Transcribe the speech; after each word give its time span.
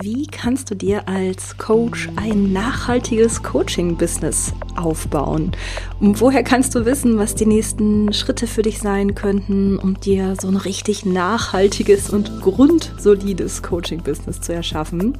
Wie 0.00 0.26
kannst 0.26 0.72
du 0.72 0.74
dir 0.74 1.08
als 1.08 1.56
Coach 1.56 2.08
ein 2.16 2.52
nachhaltiges 2.52 3.44
Coaching-Business 3.44 4.52
aufbauen? 4.74 5.52
Und 6.00 6.20
woher 6.20 6.42
kannst 6.42 6.74
du 6.74 6.84
wissen, 6.84 7.16
was 7.16 7.36
die 7.36 7.46
nächsten 7.46 8.12
Schritte 8.12 8.48
für 8.48 8.62
dich 8.62 8.80
sein 8.80 9.14
könnten, 9.14 9.78
um 9.78 10.00
dir 10.00 10.34
so 10.40 10.48
ein 10.48 10.56
richtig 10.56 11.06
nachhaltiges 11.06 12.10
und 12.10 12.40
grundsolides 12.40 13.62
Coaching-Business 13.62 14.40
zu 14.40 14.52
erschaffen? 14.52 15.16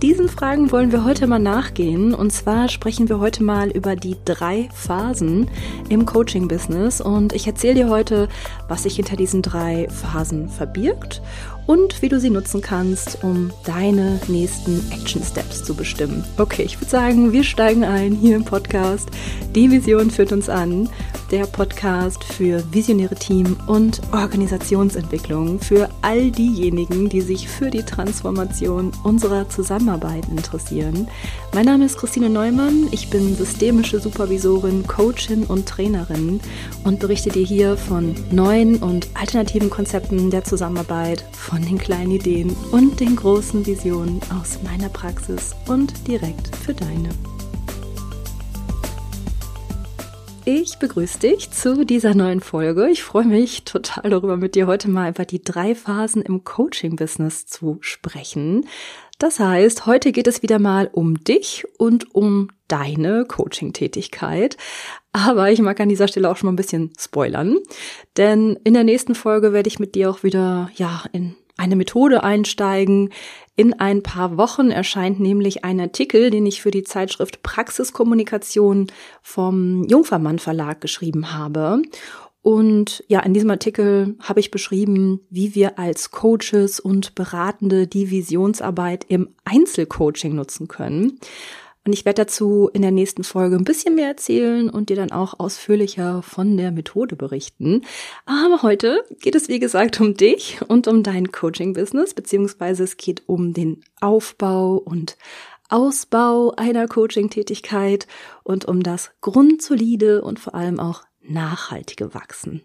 Diesen 0.00 0.30
Fragen 0.30 0.72
wollen 0.72 0.92
wir 0.92 1.04
heute 1.04 1.26
mal 1.26 1.38
nachgehen. 1.38 2.14
Und 2.14 2.32
zwar 2.32 2.70
sprechen 2.70 3.10
wir 3.10 3.18
heute 3.18 3.42
mal 3.42 3.68
über 3.68 3.96
die 3.96 4.16
drei 4.24 4.70
Phasen 4.72 5.50
im 5.90 6.06
Coaching-Business. 6.06 7.02
Und 7.02 7.34
ich 7.34 7.46
erzähle 7.46 7.74
dir 7.74 7.88
heute, 7.90 8.30
was 8.66 8.84
sich 8.84 8.96
hinter 8.96 9.16
diesen 9.16 9.42
drei 9.42 9.88
Phasen 9.90 10.48
verbirgt 10.48 11.20
und 11.66 12.00
wie 12.02 12.08
du 12.08 12.20
sie 12.20 12.30
nutzen 12.30 12.60
kannst, 12.60 13.22
um 13.22 13.50
deine 13.64 14.20
nächsten 14.28 14.80
Action 14.92 15.22
Steps 15.22 15.64
zu 15.64 15.74
bestimmen. 15.74 16.24
Okay, 16.38 16.62
ich 16.62 16.80
würde 16.80 16.90
sagen, 16.90 17.32
wir 17.32 17.44
steigen 17.44 17.84
ein 17.84 18.12
hier 18.12 18.36
im 18.36 18.44
Podcast. 18.44 19.08
Die 19.54 19.70
Vision 19.70 20.10
führt 20.10 20.32
uns 20.32 20.48
an. 20.48 20.88
Der 21.32 21.44
Podcast 21.44 22.22
für 22.22 22.62
visionäre 22.72 23.16
Team 23.16 23.56
und 23.66 24.00
Organisationsentwicklung 24.12 25.58
für 25.58 25.88
all 26.00 26.30
diejenigen, 26.30 27.08
die 27.08 27.20
sich 27.20 27.48
für 27.48 27.68
die 27.68 27.82
Transformation 27.82 28.92
unserer 29.02 29.48
Zusammenarbeit 29.48 30.28
interessieren. 30.28 31.08
Mein 31.52 31.64
Name 31.64 31.86
ist 31.86 31.98
Christine 31.98 32.30
Neumann. 32.30 32.86
Ich 32.92 33.10
bin 33.10 33.34
systemische 33.34 33.98
Supervisorin, 33.98 34.86
Coachin 34.86 35.42
und 35.44 35.66
Trainerin 35.66 36.40
und 36.84 37.00
berichte 37.00 37.30
dir 37.30 37.44
hier 37.44 37.76
von 37.76 38.14
neuen 38.30 38.76
und 38.76 39.08
alternativen 39.14 39.68
Konzepten 39.68 40.30
der 40.30 40.44
Zusammenarbeit, 40.44 41.24
von 41.32 41.55
den 41.62 41.78
kleinen 41.78 42.10
Ideen 42.10 42.54
und 42.72 43.00
den 43.00 43.16
großen 43.16 43.64
Visionen 43.66 44.20
aus 44.38 44.58
meiner 44.62 44.88
Praxis 44.88 45.54
und 45.68 46.06
direkt 46.06 46.54
für 46.56 46.74
deine. 46.74 47.10
Ich 50.48 50.78
begrüße 50.78 51.18
dich 51.18 51.50
zu 51.50 51.84
dieser 51.84 52.14
neuen 52.14 52.40
Folge. 52.40 52.88
Ich 52.88 53.02
freue 53.02 53.24
mich 53.24 53.64
total 53.64 54.10
darüber, 54.10 54.36
mit 54.36 54.54
dir 54.54 54.68
heute 54.68 54.88
mal 54.88 55.10
über 55.10 55.24
die 55.24 55.42
drei 55.42 55.74
Phasen 55.74 56.22
im 56.22 56.44
Coaching-Business 56.44 57.46
zu 57.46 57.78
sprechen. 57.80 58.64
Das 59.18 59.40
heißt, 59.40 59.86
heute 59.86 60.12
geht 60.12 60.28
es 60.28 60.42
wieder 60.42 60.60
mal 60.60 60.88
um 60.92 61.24
dich 61.24 61.64
und 61.78 62.14
um 62.14 62.50
deine 62.68 63.24
Coaching-Tätigkeit. 63.24 64.56
Aber 65.10 65.50
ich 65.50 65.60
mag 65.60 65.80
an 65.80 65.88
dieser 65.88 66.06
Stelle 66.06 66.30
auch 66.30 66.36
schon 66.36 66.46
mal 66.46 66.52
ein 66.52 66.56
bisschen 66.56 66.92
spoilern, 66.96 67.56
denn 68.16 68.56
in 68.62 68.74
der 68.74 68.84
nächsten 68.84 69.16
Folge 69.16 69.52
werde 69.52 69.68
ich 69.68 69.80
mit 69.80 69.96
dir 69.96 70.10
auch 70.10 70.22
wieder, 70.22 70.70
ja, 70.76 71.04
in 71.12 71.34
eine 71.56 71.76
Methode 71.76 72.22
einsteigen. 72.22 73.10
In 73.54 73.72
ein 73.74 74.02
paar 74.02 74.36
Wochen 74.36 74.70
erscheint 74.70 75.20
nämlich 75.20 75.64
ein 75.64 75.80
Artikel, 75.80 76.30
den 76.30 76.46
ich 76.46 76.60
für 76.60 76.70
die 76.70 76.84
Zeitschrift 76.84 77.42
Praxiskommunikation 77.42 78.88
vom 79.22 79.84
Jungfermann 79.84 80.38
Verlag 80.38 80.80
geschrieben 80.80 81.32
habe. 81.32 81.82
Und 82.42 83.02
ja, 83.08 83.20
in 83.20 83.34
diesem 83.34 83.50
Artikel 83.50 84.14
habe 84.20 84.38
ich 84.38 84.52
beschrieben, 84.52 85.20
wie 85.30 85.56
wir 85.56 85.80
als 85.80 86.12
Coaches 86.12 86.78
und 86.78 87.16
Beratende 87.16 87.88
die 87.88 88.12
Visionsarbeit 88.12 89.04
im 89.08 89.30
Einzelcoaching 89.44 90.36
nutzen 90.36 90.68
können. 90.68 91.18
Und 91.86 91.92
ich 91.92 92.04
werde 92.04 92.24
dazu 92.24 92.68
in 92.72 92.82
der 92.82 92.90
nächsten 92.90 93.22
Folge 93.22 93.54
ein 93.54 93.64
bisschen 93.64 93.94
mehr 93.94 94.08
erzählen 94.08 94.68
und 94.68 94.88
dir 94.88 94.96
dann 94.96 95.12
auch 95.12 95.38
ausführlicher 95.38 96.20
von 96.20 96.56
der 96.56 96.72
Methode 96.72 97.14
berichten. 97.14 97.82
Aber 98.24 98.62
heute 98.62 99.04
geht 99.20 99.36
es, 99.36 99.48
wie 99.48 99.60
gesagt, 99.60 100.00
um 100.00 100.14
dich 100.14 100.58
und 100.66 100.88
um 100.88 101.04
dein 101.04 101.30
Coaching-Business, 101.30 102.12
beziehungsweise 102.14 102.82
es 102.82 102.96
geht 102.96 103.22
um 103.26 103.52
den 103.52 103.82
Aufbau 104.00 104.74
und 104.74 105.16
Ausbau 105.68 106.52
einer 106.56 106.88
Coaching-Tätigkeit 106.88 108.08
und 108.42 108.64
um 108.64 108.82
das 108.82 109.12
grundsolide 109.20 110.22
und 110.22 110.40
vor 110.40 110.56
allem 110.56 110.80
auch 110.80 111.04
nachhaltige 111.22 112.14
Wachsen. 112.14 112.62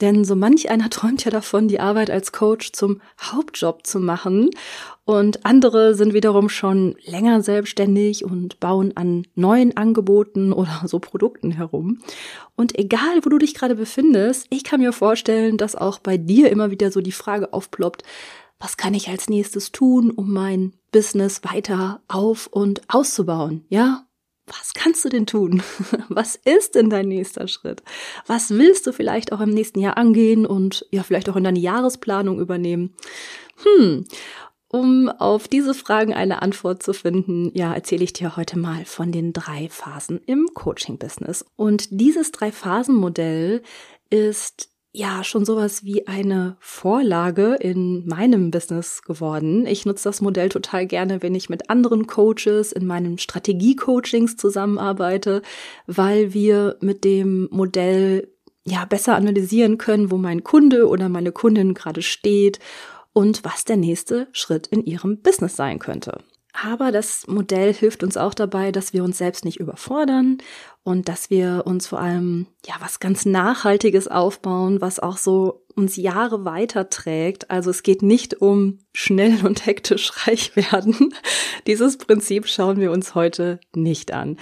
Denn 0.00 0.24
so 0.24 0.36
manch 0.36 0.70
einer 0.70 0.90
träumt 0.90 1.24
ja 1.24 1.30
davon, 1.30 1.68
die 1.68 1.80
Arbeit 1.80 2.10
als 2.10 2.32
Coach 2.32 2.72
zum 2.72 3.00
Hauptjob 3.20 3.86
zu 3.86 4.00
machen. 4.00 4.50
Und 5.04 5.46
andere 5.46 5.94
sind 5.94 6.14
wiederum 6.14 6.48
schon 6.48 6.96
länger 7.04 7.40
selbstständig 7.42 8.24
und 8.24 8.58
bauen 8.58 8.96
an 8.96 9.26
neuen 9.34 9.76
Angeboten 9.76 10.52
oder 10.52 10.82
so 10.86 10.98
Produkten 10.98 11.52
herum. 11.52 12.00
Und 12.56 12.78
egal, 12.78 13.20
wo 13.22 13.28
du 13.28 13.38
dich 13.38 13.54
gerade 13.54 13.76
befindest, 13.76 14.46
ich 14.50 14.64
kann 14.64 14.80
mir 14.80 14.92
vorstellen, 14.92 15.56
dass 15.56 15.76
auch 15.76 15.98
bei 15.98 16.16
dir 16.16 16.50
immer 16.50 16.70
wieder 16.70 16.90
so 16.90 17.00
die 17.00 17.12
Frage 17.12 17.52
aufploppt, 17.52 18.02
was 18.58 18.78
kann 18.78 18.94
ich 18.94 19.08
als 19.08 19.28
nächstes 19.28 19.70
tun, 19.70 20.10
um 20.10 20.32
mein 20.32 20.72
Business 20.90 21.42
weiter 21.44 22.00
auf 22.08 22.46
und 22.46 22.80
auszubauen? 22.88 23.66
Ja, 23.68 24.05
was 24.46 24.74
kannst 24.74 25.04
du 25.04 25.08
denn 25.08 25.26
tun? 25.26 25.62
Was 26.08 26.36
ist 26.36 26.76
denn 26.76 26.88
dein 26.88 27.08
nächster 27.08 27.48
Schritt? 27.48 27.82
Was 28.26 28.50
willst 28.50 28.86
du 28.86 28.92
vielleicht 28.92 29.32
auch 29.32 29.40
im 29.40 29.50
nächsten 29.50 29.80
Jahr 29.80 29.96
angehen 29.96 30.46
und 30.46 30.86
ja, 30.90 31.02
vielleicht 31.02 31.28
auch 31.28 31.36
in 31.36 31.44
deine 31.44 31.58
Jahresplanung 31.58 32.38
übernehmen? 32.38 32.94
Hm. 33.64 34.06
Um 34.68 35.08
auf 35.08 35.48
diese 35.48 35.74
Fragen 35.74 36.12
eine 36.12 36.42
Antwort 36.42 36.82
zu 36.82 36.92
finden, 36.92 37.50
ja, 37.54 37.72
erzähle 37.72 38.04
ich 38.04 38.12
dir 38.12 38.36
heute 38.36 38.58
mal 38.58 38.84
von 38.84 39.12
den 39.12 39.32
drei 39.32 39.68
Phasen 39.68 40.20
im 40.26 40.48
Coaching-Business. 40.54 41.44
Und 41.56 41.88
dieses 41.90 42.32
Drei-Phasen-Modell 42.32 43.62
ist 44.10 44.70
ja 44.96 45.22
schon 45.24 45.44
sowas 45.44 45.84
wie 45.84 46.06
eine 46.06 46.56
Vorlage 46.58 47.54
in 47.60 48.06
meinem 48.06 48.50
Business 48.50 49.02
geworden. 49.02 49.66
Ich 49.66 49.84
nutze 49.84 50.04
das 50.04 50.20
Modell 50.20 50.48
total 50.48 50.86
gerne, 50.86 51.22
wenn 51.22 51.34
ich 51.34 51.50
mit 51.50 51.68
anderen 51.68 52.06
Coaches 52.06 52.72
in 52.72 52.86
meinen 52.86 53.18
Strategie-Coachings 53.18 54.36
zusammenarbeite, 54.36 55.42
weil 55.86 56.32
wir 56.32 56.76
mit 56.80 57.04
dem 57.04 57.48
Modell 57.50 58.28
ja 58.64 58.84
besser 58.86 59.16
analysieren 59.16 59.78
können, 59.78 60.10
wo 60.10 60.16
mein 60.16 60.42
Kunde 60.42 60.88
oder 60.88 61.08
meine 61.08 61.30
Kundin 61.30 61.74
gerade 61.74 62.02
steht 62.02 62.58
und 63.12 63.44
was 63.44 63.64
der 63.64 63.76
nächste 63.76 64.28
Schritt 64.32 64.66
in 64.66 64.84
ihrem 64.84 65.20
Business 65.20 65.56
sein 65.56 65.78
könnte. 65.78 66.18
Aber 66.64 66.90
das 66.90 67.26
Modell 67.26 67.74
hilft 67.74 68.02
uns 68.02 68.16
auch 68.16 68.32
dabei, 68.32 68.72
dass 68.72 68.94
wir 68.94 69.04
uns 69.04 69.18
selbst 69.18 69.44
nicht 69.44 69.60
überfordern 69.60 70.38
und 70.86 71.08
dass 71.08 71.30
wir 71.30 71.64
uns 71.66 71.88
vor 71.88 71.98
allem 71.98 72.46
ja 72.64 72.76
was 72.78 73.00
ganz 73.00 73.26
Nachhaltiges 73.26 74.06
aufbauen, 74.06 74.80
was 74.80 75.00
auch 75.00 75.16
so 75.16 75.64
uns 75.74 75.96
Jahre 75.96 76.44
weiter 76.44 76.90
trägt. 76.90 77.50
Also 77.50 77.70
es 77.70 77.82
geht 77.82 78.02
nicht 78.02 78.40
um 78.40 78.78
schnell 78.92 79.34
und 79.44 79.66
hektisch 79.66 80.12
reich 80.28 80.54
werden. 80.54 81.12
Dieses 81.66 81.98
Prinzip 81.98 82.46
schauen 82.46 82.78
wir 82.78 82.92
uns 82.92 83.16
heute 83.16 83.58
nicht 83.74 84.12
an. 84.12 84.36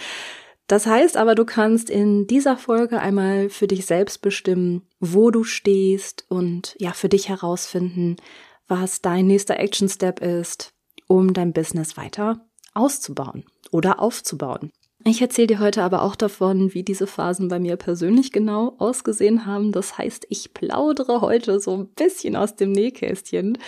Das 0.66 0.84
heißt 0.84 1.16
aber, 1.16 1.34
du 1.34 1.46
kannst 1.46 1.88
in 1.88 2.26
dieser 2.26 2.58
Folge 2.58 3.00
einmal 3.00 3.48
für 3.48 3.66
dich 3.66 3.86
selbst 3.86 4.20
bestimmen, 4.20 4.82
wo 5.00 5.30
du 5.30 5.44
stehst 5.44 6.26
und 6.28 6.76
ja, 6.78 6.92
für 6.92 7.08
dich 7.08 7.30
herausfinden, 7.30 8.16
was 8.68 9.00
dein 9.00 9.26
nächster 9.26 9.58
Action 9.58 9.88
Step 9.88 10.20
ist, 10.20 10.74
um 11.06 11.32
dein 11.32 11.54
Business 11.54 11.96
weiter 11.96 12.44
auszubauen 12.74 13.46
oder 13.70 13.98
aufzubauen. 13.98 14.72
Ich 15.06 15.20
erzähle 15.20 15.48
dir 15.48 15.60
heute 15.60 15.82
aber 15.82 16.02
auch 16.02 16.16
davon, 16.16 16.72
wie 16.72 16.82
diese 16.82 17.06
Phasen 17.06 17.48
bei 17.48 17.58
mir 17.58 17.76
persönlich 17.76 18.32
genau 18.32 18.74
ausgesehen 18.78 19.44
haben. 19.44 19.70
Das 19.70 19.98
heißt, 19.98 20.26
ich 20.30 20.54
plaudere 20.54 21.20
heute 21.20 21.60
so 21.60 21.76
ein 21.76 21.88
bisschen 21.88 22.36
aus 22.36 22.56
dem 22.56 22.72
Nähkästchen 22.72 23.58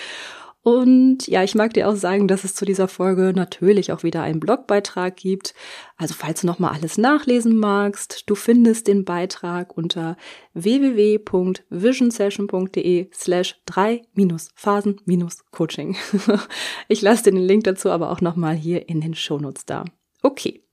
und 0.67 1.29
ja, 1.29 1.45
ich 1.45 1.55
mag 1.55 1.75
dir 1.75 1.89
auch 1.89 1.95
sagen, 1.95 2.27
dass 2.27 2.43
es 2.43 2.57
zu 2.57 2.65
dieser 2.65 2.89
Folge 2.89 3.33
natürlich 3.33 3.93
auch 3.93 4.03
wieder 4.03 4.23
einen 4.23 4.41
Blogbeitrag 4.41 5.15
gibt. 5.15 5.55
Also 5.97 6.13
falls 6.13 6.41
du 6.41 6.49
nochmal 6.49 6.75
alles 6.75 6.99
nachlesen 6.99 7.57
magst, 7.57 8.25
du 8.27 8.35
findest 8.35 8.89
den 8.89 9.05
Beitrag 9.05 9.77
unter 9.77 10.17
www.visionsession.de 10.55 13.11
slash 13.15 13.61
3-Phasen-Coaching. 13.69 15.97
Ich 16.89 17.01
lasse 17.01 17.23
dir 17.23 17.31
den 17.31 17.47
Link 17.47 17.63
dazu 17.63 17.91
aber 17.91 18.11
auch 18.11 18.21
nochmal 18.21 18.57
hier 18.57 18.89
in 18.89 19.01
den 19.01 19.15
Shownotes 19.15 19.67
da. 19.67 19.85
Okay. 20.21 20.65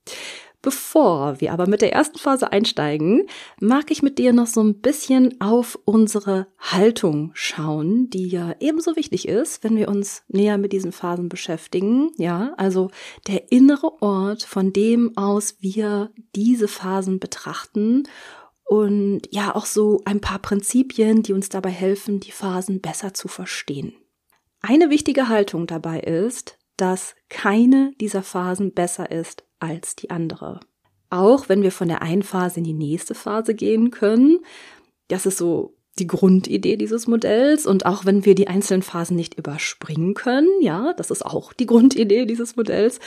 Bevor 0.64 1.42
wir 1.42 1.52
aber 1.52 1.66
mit 1.68 1.82
der 1.82 1.92
ersten 1.92 2.18
Phase 2.18 2.50
einsteigen, 2.50 3.26
mag 3.60 3.90
ich 3.90 4.02
mit 4.02 4.16
dir 4.16 4.32
noch 4.32 4.46
so 4.46 4.62
ein 4.62 4.80
bisschen 4.80 5.38
auf 5.38 5.78
unsere 5.84 6.46
Haltung 6.58 7.32
schauen, 7.34 8.08
die 8.08 8.28
ja 8.28 8.54
ebenso 8.60 8.96
wichtig 8.96 9.28
ist, 9.28 9.62
wenn 9.62 9.76
wir 9.76 9.90
uns 9.90 10.22
näher 10.28 10.56
mit 10.56 10.72
diesen 10.72 10.92
Phasen 10.92 11.28
beschäftigen. 11.28 12.12
Ja, 12.16 12.54
also 12.56 12.90
der 13.26 13.52
innere 13.52 14.00
Ort, 14.00 14.44
von 14.44 14.72
dem 14.72 15.14
aus 15.18 15.56
wir 15.60 16.10
diese 16.34 16.66
Phasen 16.66 17.20
betrachten 17.20 18.04
und 18.64 19.20
ja 19.30 19.54
auch 19.54 19.66
so 19.66 20.00
ein 20.06 20.22
paar 20.22 20.38
Prinzipien, 20.38 21.22
die 21.22 21.34
uns 21.34 21.50
dabei 21.50 21.70
helfen, 21.70 22.20
die 22.20 22.32
Phasen 22.32 22.80
besser 22.80 23.12
zu 23.12 23.28
verstehen. 23.28 23.92
Eine 24.62 24.88
wichtige 24.88 25.28
Haltung 25.28 25.66
dabei 25.66 26.00
ist, 26.00 26.56
dass 26.78 27.14
keine 27.28 27.92
dieser 28.00 28.22
Phasen 28.22 28.72
besser 28.72 29.10
ist 29.10 29.44
als 29.64 29.96
die 29.96 30.10
andere. 30.10 30.60
Auch 31.10 31.48
wenn 31.48 31.62
wir 31.62 31.72
von 31.72 31.88
der 31.88 32.02
einen 32.02 32.22
Phase 32.22 32.58
in 32.58 32.64
die 32.64 32.74
nächste 32.74 33.14
Phase 33.14 33.54
gehen 33.54 33.90
können, 33.90 34.40
das 35.08 35.26
ist 35.26 35.38
so 35.38 35.76
die 35.98 36.06
Grundidee 36.06 36.76
dieses 36.76 37.06
Modells 37.06 37.66
und 37.66 37.86
auch 37.86 38.04
wenn 38.04 38.24
wir 38.24 38.34
die 38.34 38.48
einzelnen 38.48 38.82
Phasen 38.82 39.16
nicht 39.16 39.34
überspringen 39.34 40.14
können, 40.14 40.48
ja, 40.60 40.92
das 40.94 41.10
ist 41.10 41.24
auch 41.24 41.52
die 41.52 41.66
Grundidee 41.72 42.26
dieses 42.26 42.56
Modells, 42.56 42.98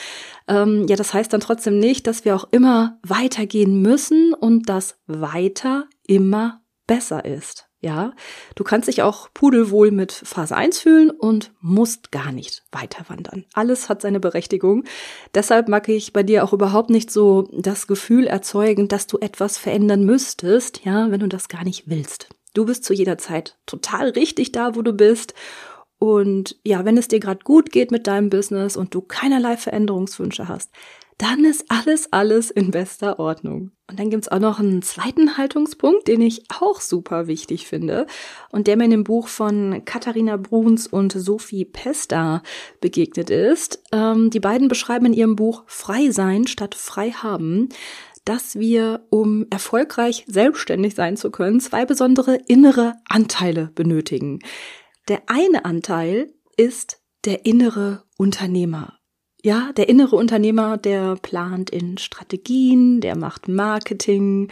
ähm, 0.48 0.86
ja, 0.88 0.96
das 0.96 1.14
heißt 1.14 1.34
dann 1.34 1.42
trotzdem 1.42 1.80
nicht, 1.80 2.08
dass 2.08 2.24
wir 2.24 2.36
auch 2.36 2.48
immer 2.52 3.00
weitergehen 3.04 3.82
müssen 3.82 4.34
und 4.34 4.70
das 4.70 5.00
weiter 5.08 5.86
immer 6.08 6.62
besser 6.86 7.26
ist. 7.26 7.67
Ja, 7.80 8.14
du 8.56 8.64
kannst 8.64 8.88
dich 8.88 9.04
auch 9.04 9.30
pudelwohl 9.36 9.92
mit 9.92 10.12
Phase 10.12 10.56
1 10.56 10.80
fühlen 10.80 11.12
und 11.12 11.52
musst 11.62 12.12
gar 12.12 12.32
nicht 12.32 12.64
weiter 12.72 13.06
wandern. 13.08 13.46
Alles 13.54 13.88
hat 13.88 14.02
seine 14.02 14.20
Berechtigung. 14.20 14.84
Deshalb 15.36 15.68
mag 15.68 15.88
ich 15.88 16.12
bei 16.12 16.24
dir 16.24 16.44
auch 16.44 16.54
überhaupt 16.54 16.90
nicht 16.90 17.12
so 17.12 17.48
das 17.54 17.86
Gefühl 17.86 18.26
erzeugen, 18.26 18.88
dass 18.88 19.06
du 19.06 19.20
etwas 19.20 19.60
verändern 19.60 20.06
müsstest, 20.06 20.86
ja, 20.86 21.12
wenn 21.12 21.20
du 21.20 21.28
das 21.28 21.50
gar 21.50 21.64
nicht 21.64 21.88
willst. 21.88 22.30
Du 22.56 22.66
bist 22.66 22.84
zu 22.84 22.96
jeder 22.96 23.20
Zeit 23.20 23.60
total 23.68 24.10
richtig 24.10 24.52
da, 24.52 24.76
wo 24.76 24.82
du 24.82 24.94
bist. 24.94 25.36
Und 26.00 26.58
ja, 26.64 26.84
wenn 26.84 26.98
es 26.98 27.08
dir 27.08 27.20
gerade 27.20 27.44
gut 27.44 27.72
geht 27.72 27.92
mit 27.92 28.08
deinem 28.08 28.32
Business 28.32 28.76
und 28.76 28.96
du 28.96 29.02
keinerlei 29.02 29.56
Veränderungswünsche 29.56 30.48
hast, 30.48 30.72
dann 31.18 31.46
ist 31.46 31.66
alles, 31.70 32.14
alles 32.14 32.52
in 32.52 32.70
bester 32.70 33.18
Ordnung. 33.20 33.72
Und 33.90 34.00
dann 34.00 34.10
gibt's 34.10 34.28
auch 34.28 34.40
noch 34.40 34.60
einen 34.60 34.82
zweiten 34.84 35.38
Haltungspunkt, 35.38 36.08
den 36.08 36.22
ich 36.22 36.44
auch 36.60 36.80
super 36.80 37.26
wichtig 37.28 37.68
finde 37.68 38.06
und 38.52 38.68
der 38.68 38.78
mir 38.78 38.86
in 38.86 38.92
dem 38.92 39.04
Buch 39.04 39.28
von 39.28 39.84
Katharina 39.86 40.38
Bruns 40.38 40.86
und 40.86 41.14
Sophie 41.14 41.66
Pesta 41.66 42.44
begegnet 42.82 43.30
ist. 43.30 43.82
Ähm, 43.92 44.30
die 44.30 44.40
beiden 44.40 44.68
beschreiben 44.68 45.08
in 45.08 45.14
ihrem 45.14 45.36
Buch 45.36 45.64
Frei 45.66 46.12
sein 46.12 46.46
statt 46.46 46.76
frei 46.76 47.12
haben, 47.12 47.70
dass 48.26 48.60
wir, 48.60 49.06
um 49.10 49.48
erfolgreich 49.50 50.26
selbstständig 50.28 50.96
sein 50.96 51.18
zu 51.18 51.32
können, 51.32 51.62
zwei 51.62 51.86
besondere 51.86 52.38
innere 52.48 52.96
Anteile 53.08 53.72
benötigen. 53.74 54.40
Der 55.08 55.22
eine 55.28 55.64
Anteil 55.64 56.34
ist 56.58 57.02
der 57.24 57.46
innere 57.46 58.04
Unternehmer. 58.18 58.97
Ja, 59.48 59.72
der 59.72 59.88
innere 59.88 60.18
Unternehmer, 60.18 60.76
der 60.76 61.16
plant 61.16 61.70
in 61.70 61.98
Strategien, 61.98 63.00
der 63.00 63.18
macht 63.18 63.48
Marketing, 63.48 64.50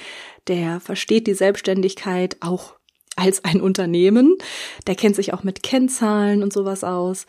der 0.48 0.80
versteht 0.80 1.28
die 1.28 1.34
Selbstständigkeit 1.34 2.38
auch 2.40 2.76
als 3.18 3.44
ein 3.44 3.60
Unternehmen, 3.60 4.38
der 4.88 4.96
kennt 4.96 5.18
sich 5.18 5.34
auch 5.34 5.44
mit 5.44 5.64
Kennzahlen 5.64 6.42
und 6.44 6.54
sowas 6.54 6.86
aus. 6.86 7.26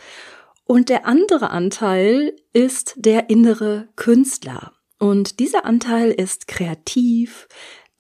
Und 0.62 0.90
der 0.90 1.06
andere 1.06 1.50
Anteil 1.50 2.36
ist 2.52 2.94
der 2.98 3.30
innere 3.30 3.88
Künstler. 3.96 4.70
Und 5.00 5.40
dieser 5.40 5.64
Anteil 5.64 6.12
ist 6.12 6.46
kreativ, 6.46 7.48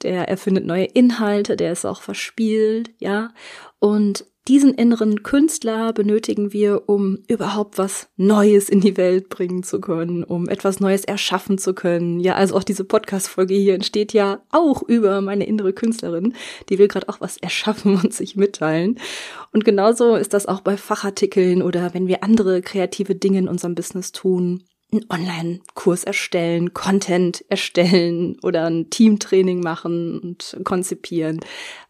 der 0.02 0.28
erfindet 0.28 0.64
neue 0.64 0.84
Inhalte, 0.84 1.56
der 1.56 1.72
ist 1.72 1.84
auch 1.84 2.02
verspielt, 2.02 2.92
ja. 3.00 3.32
Und 3.80 4.26
diesen 4.48 4.74
inneren 4.74 5.24
Künstler 5.24 5.92
benötigen 5.92 6.52
wir, 6.52 6.88
um 6.88 7.18
überhaupt 7.26 7.78
was 7.78 8.08
Neues 8.16 8.68
in 8.68 8.80
die 8.80 8.96
Welt 8.96 9.28
bringen 9.28 9.64
zu 9.64 9.80
können, 9.80 10.22
um 10.22 10.48
etwas 10.48 10.78
Neues 10.78 11.04
erschaffen 11.04 11.58
zu 11.58 11.74
können. 11.74 12.20
Ja, 12.20 12.34
also 12.36 12.54
auch 12.56 12.62
diese 12.62 12.84
Podcast-Folge 12.84 13.54
hier 13.54 13.74
entsteht 13.74 14.12
ja 14.12 14.40
auch 14.50 14.82
über 14.82 15.20
meine 15.20 15.46
innere 15.46 15.72
Künstlerin. 15.72 16.34
Die 16.68 16.78
will 16.78 16.86
gerade 16.86 17.08
auch 17.08 17.20
was 17.20 17.36
erschaffen 17.38 18.00
und 18.02 18.14
sich 18.14 18.36
mitteilen. 18.36 19.00
Und 19.52 19.64
genauso 19.64 20.14
ist 20.14 20.32
das 20.32 20.46
auch 20.46 20.60
bei 20.60 20.76
Fachartikeln 20.76 21.60
oder 21.60 21.92
wenn 21.92 22.06
wir 22.06 22.22
andere 22.22 22.62
kreative 22.62 23.16
Dinge 23.16 23.38
in 23.38 23.48
unserem 23.48 23.74
Business 23.74 24.12
tun. 24.12 24.62
Einen 24.92 25.06
Online-Kurs 25.10 26.04
erstellen, 26.04 26.72
Content 26.72 27.44
erstellen 27.48 28.38
oder 28.44 28.66
ein 28.66 28.90
Teamtraining 28.90 29.60
machen 29.60 30.20
und 30.20 30.56
konzipieren, 30.62 31.40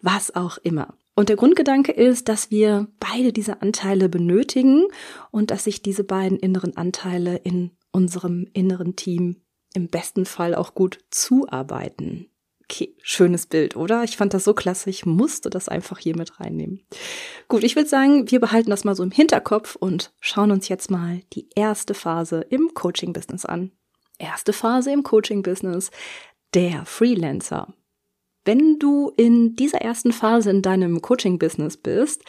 was 0.00 0.34
auch 0.34 0.56
immer. 0.62 0.94
Und 1.16 1.30
der 1.30 1.36
Grundgedanke 1.36 1.92
ist, 1.92 2.28
dass 2.28 2.50
wir 2.50 2.88
beide 3.00 3.32
diese 3.32 3.62
Anteile 3.62 4.10
benötigen 4.10 4.84
und 5.30 5.50
dass 5.50 5.64
sich 5.64 5.80
diese 5.80 6.04
beiden 6.04 6.38
inneren 6.38 6.76
Anteile 6.76 7.36
in 7.36 7.70
unserem 7.90 8.46
inneren 8.52 8.96
Team 8.96 9.42
im 9.74 9.88
besten 9.88 10.26
Fall 10.26 10.54
auch 10.54 10.74
gut 10.74 10.98
zuarbeiten. 11.10 12.30
Okay, 12.64 12.94
schönes 13.00 13.46
Bild, 13.46 13.76
oder? 13.76 14.04
Ich 14.04 14.16
fand 14.16 14.34
das 14.34 14.44
so 14.44 14.52
klasse, 14.52 14.90
ich 14.90 15.06
musste 15.06 15.48
das 15.50 15.68
einfach 15.68 15.98
hier 15.98 16.16
mit 16.16 16.38
reinnehmen. 16.38 16.84
Gut, 17.48 17.64
ich 17.64 17.76
würde 17.76 17.88
sagen, 17.88 18.30
wir 18.30 18.40
behalten 18.40 18.70
das 18.70 18.84
mal 18.84 18.96
so 18.96 19.02
im 19.02 19.12
Hinterkopf 19.12 19.76
und 19.76 20.12
schauen 20.20 20.50
uns 20.50 20.68
jetzt 20.68 20.90
mal 20.90 21.22
die 21.32 21.48
erste 21.54 21.94
Phase 21.94 22.40
im 22.50 22.74
Coaching-Business 22.74 23.46
an. 23.46 23.70
Erste 24.18 24.52
Phase 24.52 24.92
im 24.92 25.02
Coaching-Business, 25.02 25.90
der 26.54 26.84
Freelancer. 26.84 27.72
Wenn 28.46 28.78
du 28.78 29.12
in 29.16 29.56
dieser 29.56 29.82
ersten 29.82 30.12
Phase 30.12 30.50
in 30.50 30.62
deinem 30.62 31.02
Coaching-Business 31.02 31.76
bist, 31.76 32.22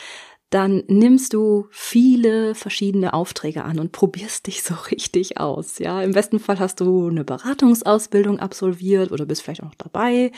dann 0.49 0.83
nimmst 0.87 1.33
du 1.33 1.67
viele 1.71 2.55
verschiedene 2.55 3.13
Aufträge 3.13 3.63
an 3.63 3.79
und 3.79 3.91
probierst 3.91 4.47
dich 4.47 4.63
so 4.63 4.73
richtig 4.91 5.39
aus. 5.39 5.79
Ja, 5.79 6.01
im 6.01 6.13
besten 6.13 6.39
Fall 6.39 6.59
hast 6.59 6.79
du 6.79 7.07
eine 7.07 7.23
Beratungsausbildung 7.23 8.39
absolviert 8.39 9.11
oder 9.11 9.25
bist 9.25 9.43
vielleicht 9.43 9.61
auch 9.61 9.67
noch 9.67 9.75
dabei 9.75 10.31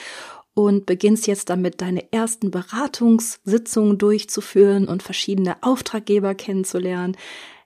und 0.54 0.86
beginnst 0.86 1.28
jetzt 1.28 1.50
damit 1.50 1.80
deine 1.80 2.12
ersten 2.12 2.52
Beratungssitzungen 2.52 3.98
durchzuführen 3.98 4.88
und 4.88 5.02
verschiedene 5.02 5.56
Auftraggeber 5.62 6.36
kennenzulernen. 6.36 7.16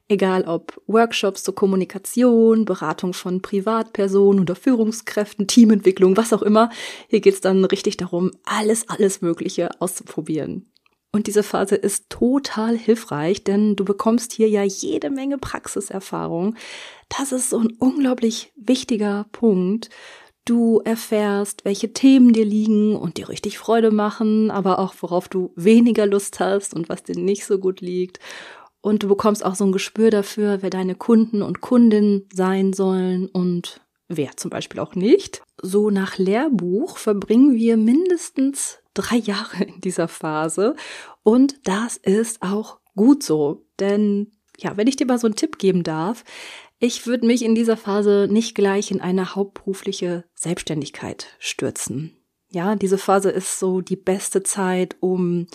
Egal 0.09 0.43
ob 0.43 0.81
Workshops 0.85 1.43
zur 1.43 1.55
Kommunikation, 1.55 2.65
Beratung 2.65 3.13
von 3.13 3.41
Privatpersonen 3.41 4.41
oder 4.41 4.55
Führungskräften, 4.55 5.47
Teamentwicklung, 5.47 6.17
was 6.17 6.33
auch 6.33 6.41
immer. 6.41 6.69
Hier 7.07 7.21
geht 7.21 7.35
es 7.35 7.41
dann 7.41 7.63
richtig 7.65 7.97
darum, 7.97 8.31
alles, 8.43 8.89
alles 8.89 9.21
Mögliche 9.21 9.69
auszuprobieren. 9.79 10.69
Und 11.15 11.27
diese 11.27 11.43
Phase 11.43 11.75
ist 11.75 12.09
total 12.09 12.75
hilfreich, 12.75 13.43
denn 13.43 13.75
du 13.75 13.85
bekommst 13.85 14.33
hier 14.33 14.49
ja 14.49 14.63
jede 14.63 15.11
Menge 15.11 15.37
Praxiserfahrung. 15.37 16.55
Das 17.07 17.31
ist 17.31 17.51
so 17.51 17.59
ein 17.59 17.71
unglaublich 17.77 18.51
wichtiger 18.55 19.27
Punkt. 19.31 19.89
Du 20.45 20.81
erfährst, 20.83 21.63
welche 21.63 21.93
Themen 21.93 22.33
dir 22.33 22.43
liegen 22.43 22.95
und 22.95 23.17
dir 23.17 23.29
richtig 23.29 23.59
Freude 23.59 23.91
machen, 23.91 24.51
aber 24.51 24.79
auch 24.79 24.95
worauf 24.99 25.29
du 25.29 25.53
weniger 25.55 26.05
Lust 26.07 26.39
hast 26.39 26.73
und 26.73 26.89
was 26.89 27.03
dir 27.03 27.15
nicht 27.15 27.45
so 27.45 27.59
gut 27.59 27.79
liegt. 27.79 28.19
Und 28.83 29.01
du 29.01 29.07
bekommst 29.07 29.45
auch 29.45 29.55
so 29.55 29.63
ein 29.63 29.71
Gespür 29.71 30.09
dafür, 30.09 30.61
wer 30.61 30.69
deine 30.69 30.93
Kunden 30.93 31.41
und 31.41 31.61
Kundinnen 31.61 32.27
sein 32.33 32.73
sollen 32.73 33.29
und 33.29 33.79
wer 34.09 34.35
zum 34.35 34.51
Beispiel 34.51 34.81
auch 34.81 34.93
nicht. 34.93 35.41
So 35.61 35.89
nach 35.89 36.17
Lehrbuch 36.17 36.97
verbringen 36.97 37.55
wir 37.55 37.77
mindestens 37.77 38.79
drei 38.93 39.15
Jahre 39.15 39.63
in 39.63 39.79
dieser 39.79 40.09
Phase. 40.09 40.75
Und 41.23 41.65
das 41.65 41.95
ist 41.95 42.41
auch 42.41 42.81
gut 42.93 43.23
so. 43.23 43.65
Denn 43.79 44.33
ja, 44.57 44.75
wenn 44.75 44.87
ich 44.87 44.97
dir 44.97 45.07
mal 45.07 45.17
so 45.17 45.27
einen 45.27 45.37
Tipp 45.37 45.59
geben 45.59 45.83
darf, 45.83 46.25
ich 46.77 47.07
würde 47.07 47.25
mich 47.25 47.41
in 47.45 47.55
dieser 47.55 47.77
Phase 47.77 48.27
nicht 48.29 48.53
gleich 48.53 48.91
in 48.91 48.99
eine 48.99 49.33
hauptberufliche 49.33 50.25
Selbstständigkeit 50.35 51.27
stürzen. 51.39 52.17
Ja, 52.53 52.75
diese 52.75 52.99
Phase 52.99 53.31
ist 53.31 53.57
so 53.57 53.81
die 53.81 53.95
beste 53.95 54.43
Zeit, 54.43 54.95
um 54.99 55.47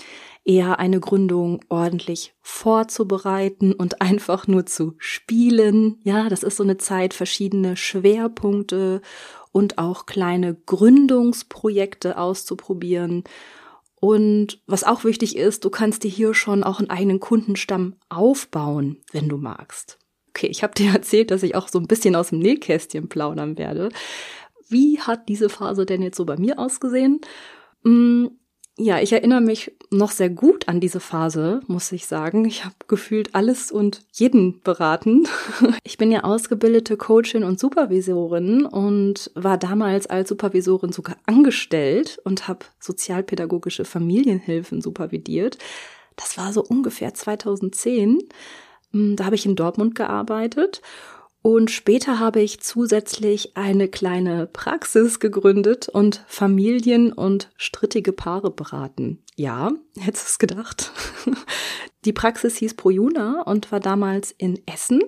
eher 0.45 0.81
eine 0.81 0.99
Gründung 0.99 1.61
ordentlich 1.69 2.35
vorzubereiten 2.43 3.73
und 3.73 4.01
einfach 4.03 4.49
nur 4.49 4.67
zu 4.67 4.95
spielen. 4.99 6.01
Ja, 6.03 6.29
das 6.29 6.43
ist 6.43 6.57
so 6.57 6.65
eine 6.65 6.77
Zeit, 6.77 7.15
verschiedene 7.15 7.77
Schwerpunkte 7.77 9.01
und 9.53 9.79
auch 9.79 10.07
kleine 10.07 10.55
Gründungsprojekte 10.55 12.19
auszuprobieren. 12.19 13.25
Und 14.01 14.61
was 14.67 14.85
auch 14.85 15.05
wichtig 15.05 15.37
ist, 15.37 15.65
du 15.65 15.71
kannst 15.71 16.05
dir 16.05 16.11
hier 16.11 16.35
schon 16.35 16.65
auch 16.65 16.79
einen 16.79 16.91
eigenen 16.91 17.21
Kundenstamm 17.21 17.95
aufbauen, 18.09 18.99
wenn 19.13 19.29
du 19.29 19.37
magst. 19.37 19.99
Okay, 20.31 20.47
ich 20.49 20.63
habe 20.63 20.75
dir 20.77 20.93
erzählt, 20.93 21.31
dass 21.31 21.43
ich 21.45 21.55
auch 21.55 21.69
so 21.69 21.79
ein 21.79 21.87
bisschen 21.87 22.17
aus 22.17 22.31
dem 22.31 22.41
Nähkästchen 22.41 23.09
plaudern 23.09 23.57
werde. 23.57 23.91
Wie 24.69 25.01
hat 25.01 25.29
diese 25.29 25.49
Phase 25.49 25.87
denn 25.87 26.03
jetzt 26.03 26.17
so 26.17 26.25
bei 26.25 26.37
mir 26.37 26.59
ausgesehen? 26.59 27.21
Mm, 27.83 28.27
ja, 28.81 29.01
ich 29.01 29.13
erinnere 29.13 29.41
mich 29.41 29.73
noch 29.91 30.13
sehr 30.13 30.31
gut 30.31 30.69
an 30.69 30.79
diese 30.79 31.01
Phase, 31.01 31.61
muss 31.67 31.91
ich 31.91 32.07
sagen. 32.07 32.45
Ich 32.45 32.65
habe 32.65 32.77
gefühlt 32.87 33.35
alles 33.35 33.73
und 33.73 34.03
jeden 34.13 34.61
beraten. 34.61 35.27
Ich 35.83 35.97
bin 35.97 36.13
ja 36.13 36.23
ausgebildete 36.23 36.97
Coachin 36.97 37.43
und 37.43 37.59
Supervisorin 37.59 38.67
und 38.67 39.33
war 39.35 39.59
damals 39.59 40.07
als 40.07 40.29
Supervisorin 40.29 40.93
sogar 40.93 41.17
angestellt 41.27 42.21
und 42.25 42.47
habe 42.47 42.67
sozialpädagogische 42.79 43.85
Familienhilfen 43.85 44.81
supervidiert. 44.81 45.59
Das 46.15 46.39
war 46.39 46.53
so 46.53 46.63
ungefähr 46.63 47.15
2010. 47.15 48.19
Mm, 48.93 49.17
da 49.17 49.25
habe 49.25 49.35
ich 49.35 49.47
in 49.47 49.57
Dortmund 49.57 49.97
gearbeitet 49.97 50.83
und 51.49 51.71
später 51.71 52.19
habe 52.19 52.43
ich 52.43 52.61
zusätzlich 52.61 53.57
eine 53.57 53.89
kleine 53.89 54.47
Praxis 54.53 55.19
gegründet 55.19 55.89
und 55.89 56.23
Familien 56.27 57.11
und 57.11 57.49
strittige 57.57 58.13
Paare 58.13 58.51
beraten. 58.51 59.23
Ja, 59.35 59.73
hättest 59.99 60.25
du 60.25 60.29
es 60.29 60.39
gedacht. 60.39 60.93
Die 62.05 62.13
Praxis 62.13 62.59
hieß 62.59 62.75
Projuna 62.75 63.41
und 63.47 63.73
war 63.73 63.81
damals 63.81 64.31
in 64.37 64.61
Essen. 64.67 65.01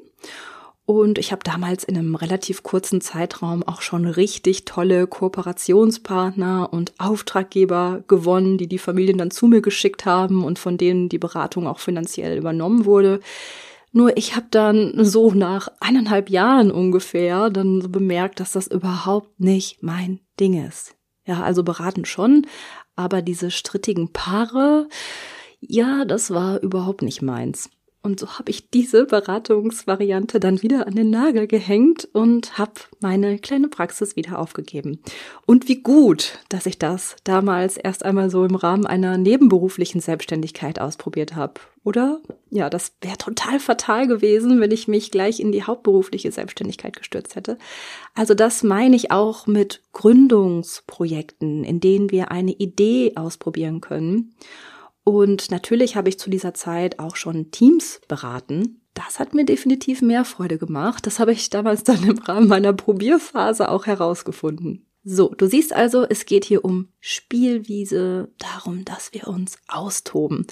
Und 0.87 1.18
ich 1.18 1.30
habe 1.30 1.42
damals 1.44 1.85
in 1.85 1.99
einem 1.99 2.14
relativ 2.14 2.62
kurzen 2.62 3.02
Zeitraum 3.02 3.62
auch 3.62 3.82
schon 3.82 4.06
richtig 4.06 4.64
tolle 4.64 5.06
Kooperationspartner 5.06 6.73
und 6.73 6.94
Auftraggeber 6.97 8.02
gewonnen, 8.09 8.56
die 8.56 8.66
die 8.66 8.78
Familien 8.78 9.18
dann 9.18 9.30
zu 9.30 9.47
mir 9.47 9.61
geschickt 9.61 10.06
haben 10.06 10.42
und 10.42 10.59
von 10.59 10.78
denen 10.78 11.11
die 11.11 11.18
Beratung 11.18 11.66
auch 11.66 11.80
finanziell 11.80 12.38
übernommen 12.38 12.87
wurde. 12.87 13.20
Nur 13.92 14.16
ich 14.16 14.37
habe 14.37 14.47
dann 14.50 15.04
so 15.04 15.32
nach 15.32 15.68
eineinhalb 15.80 16.30
Jahren 16.30 16.70
ungefähr 16.70 17.50
dann 17.50 17.80
so 17.80 17.88
bemerkt, 17.88 18.40
dass 18.40 18.52
das 18.52 18.68
überhaupt 18.68 19.40
nicht 19.40 19.82
mein 19.82 20.20
Ding 20.38 20.64
ist. 20.66 20.94
Ja, 21.26 21.42
also 21.42 21.62
beraten 21.62 22.04
schon, 22.04 22.47
aber 22.97 23.23
diese 23.23 23.50
strittigen 23.50 24.12
Paare, 24.12 24.88
ja, 25.61 26.04
das 26.04 26.30
war 26.30 26.61
überhaupt 26.61 27.02
nicht 27.02 27.20
meins. 27.23 27.70
Und 28.02 28.19
so 28.19 28.38
habe 28.38 28.50
ich 28.50 28.71
diese 28.71 29.04
Beratungsvariante 29.04 30.40
dann 30.40 30.62
wieder 30.62 30.87
an 30.87 30.95
den 30.95 31.11
Nagel 31.11 31.47
gehängt 31.47 32.09
und 32.14 32.57
habe 32.57 32.73
meine 33.00 33.38
kleine 33.38 33.69
Praxis 33.69 34.16
wieder 34.16 34.38
aufgegeben. 34.38 35.00
Und 35.45 35.69
wie 35.69 35.83
gut, 35.83 36.38
dass 36.49 36.64
ich 36.64 36.78
das 36.78 37.16
damals 37.25 37.76
erst 37.76 38.02
einmal 38.02 38.30
so 38.30 38.47
im 38.47 38.54
Rahmen 38.54 38.87
einer 38.87 39.19
nebenberuflichen 39.19 40.00
Selbstständigkeit 40.00 40.80
ausprobiert 40.80 41.37
habe. 41.37 41.61
Oder? 41.85 42.23
Ja, 42.49 42.71
das 42.71 42.92
wäre 43.02 43.19
total 43.19 43.61
fatal 43.61 44.07
gewesen, 44.07 44.61
wenn 44.61 44.71
ich 44.71 44.88
mich 44.88 45.11
gleich 45.11 45.38
in 45.38 45.52
die 45.52 45.64
hauptberufliche 45.64 46.33
Selbstständigkeit 46.33 46.97
gestürzt 46.97 47.37
hätte. 47.37 47.59
Also 48.14 48.33
das 48.33 48.62
meine 48.62 48.97
ich 48.97 49.11
auch 49.11 49.47
mit 49.47 49.83
Gründungsprojekten, 49.92 51.64
in 51.64 51.80
denen 51.80 52.11
wir 52.11 52.30
eine 52.30 52.52
Idee 52.52 53.12
ausprobieren 53.16 53.83
können. 53.83 54.35
Und 55.11 55.50
natürlich 55.50 55.97
habe 55.97 56.09
ich 56.09 56.19
zu 56.19 56.31
dieser 56.31 56.55
Zeit 56.55 56.99
auch 56.99 57.17
schon 57.17 57.50
Teams 57.50 58.00
beraten. 58.09 58.81
Das 58.95 59.19
hat 59.19 59.35
mir 59.35 59.45
definitiv 59.45 60.02
mehr 60.02 60.25
Freude 60.25 60.57
gemacht. 60.57 61.07
Das 61.07 61.19
habe 61.19 61.33
ich 61.33 61.50
damals 61.50 61.85
dann 61.85 62.02
im 62.09 62.19
Rahmen 62.19 62.49
meiner 62.49 62.73
Probierphase 62.73 63.69
auch 63.69 63.87
herausgefunden. 63.87 64.87
So, 65.02 65.29
du 65.35 65.47
siehst 65.47 65.73
also, 65.73 66.05
es 66.09 66.26
geht 66.26 66.45
hier 66.45 66.64
um 66.64 66.88
Spielwiese, 67.00 68.33
darum, 68.38 68.85
dass 68.85 69.12
wir 69.12 69.29
uns 69.29 69.57
austoben. 69.67 70.47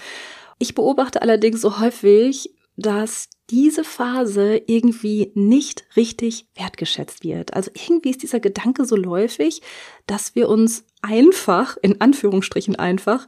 Ich 0.58 0.74
beobachte 0.74 1.22
allerdings 1.22 1.60
so 1.60 1.78
häufig, 1.80 2.54
dass 2.76 3.28
diese 3.50 3.84
Phase 3.84 4.60
irgendwie 4.66 5.32
nicht 5.34 5.84
richtig 5.96 6.48
wertgeschätzt 6.54 7.24
wird. 7.24 7.54
Also 7.54 7.70
irgendwie 7.74 8.10
ist 8.10 8.22
dieser 8.22 8.40
Gedanke 8.40 8.84
so 8.84 8.96
läufig, 8.96 9.62
dass 10.06 10.34
wir 10.34 10.48
uns 10.48 10.84
einfach, 11.02 11.76
in 11.82 12.00
Anführungsstrichen 12.00 12.76
einfach, 12.76 13.26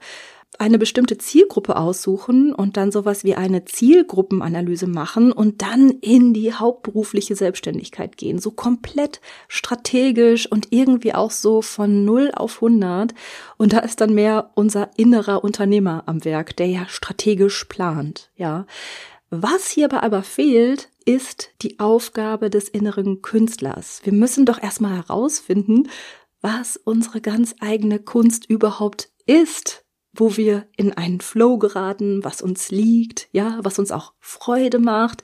eine 0.59 0.79
bestimmte 0.79 1.17
Zielgruppe 1.17 1.77
aussuchen 1.77 2.53
und 2.53 2.77
dann 2.77 2.91
sowas 2.91 3.25
wie 3.25 3.35
eine 3.35 3.65
Zielgruppenanalyse 3.65 4.87
machen 4.87 5.33
und 5.33 5.63
dann 5.63 5.91
in 5.91 6.35
die 6.35 6.53
hauptberufliche 6.53 7.37
Selbstständigkeit 7.37 8.17
gehen. 8.17 8.39
So 8.39 8.51
komplett 8.51 9.21
strategisch 9.49 10.51
und 10.51 10.69
irgendwie 10.71 11.15
auch 11.15 11.31
so 11.31 11.63
von 11.63 12.05
0 12.05 12.33
auf 12.35 12.57
100. 12.57 13.15
Und 13.57 13.73
da 13.73 13.79
ist 13.79 14.01
dann 14.01 14.15
mehr 14.15 14.51
unser 14.55 14.91
innerer 14.97 15.45
Unternehmer 15.45 16.03
am 16.07 16.25
Werk, 16.25 16.57
der 16.57 16.67
ja 16.67 16.87
strategisch 16.89 17.65
plant, 17.65 18.31
ja. 18.37 18.67
Was 19.33 19.69
hierbei 19.71 20.03
aber 20.03 20.25
fehlt, 20.25 20.89
ist 21.05 21.51
die 21.63 21.79
Aufgabe 21.79 22.51
des 22.51 22.69
inneren 22.69 23.23
Künstlers. 23.23 24.01
Wir 24.03 24.13
müssen 24.13 24.45
doch 24.45 24.61
erstmal 24.61 24.97
herausfinden, 24.97 25.89
was 26.41 26.77
unsere 26.77 27.21
ganz 27.21 27.55
eigene 27.61 28.01
Kunst 28.01 28.47
überhaupt 28.47 29.09
ist 29.27 29.80
wo 30.13 30.37
wir 30.37 30.67
in 30.77 30.93
einen 30.93 31.21
Flow 31.21 31.59
geraten, 31.59 32.25
was 32.25 32.43
uns 32.43 32.71
liegt, 32.71 33.29
ja, 33.33 33.59
was 33.63 33.79
uns 33.79 33.93
auch 33.93 34.15
Freude 34.19 34.79
macht. 34.79 35.23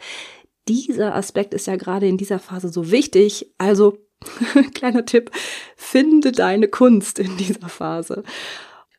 Dieser 0.68 1.14
Aspekt 1.14 1.54
ist 1.54 1.66
ja 1.66 1.76
gerade 1.76 2.06
in 2.06 2.16
dieser 2.16 2.38
Phase 2.38 2.68
so 2.68 2.90
wichtig. 2.90 3.52
Also, 3.58 3.98
kleiner 4.74 5.04
Tipp, 5.04 5.30
finde 5.76 6.32
deine 6.32 6.68
Kunst 6.68 7.18
in 7.18 7.36
dieser 7.36 7.68
Phase. 7.68 8.22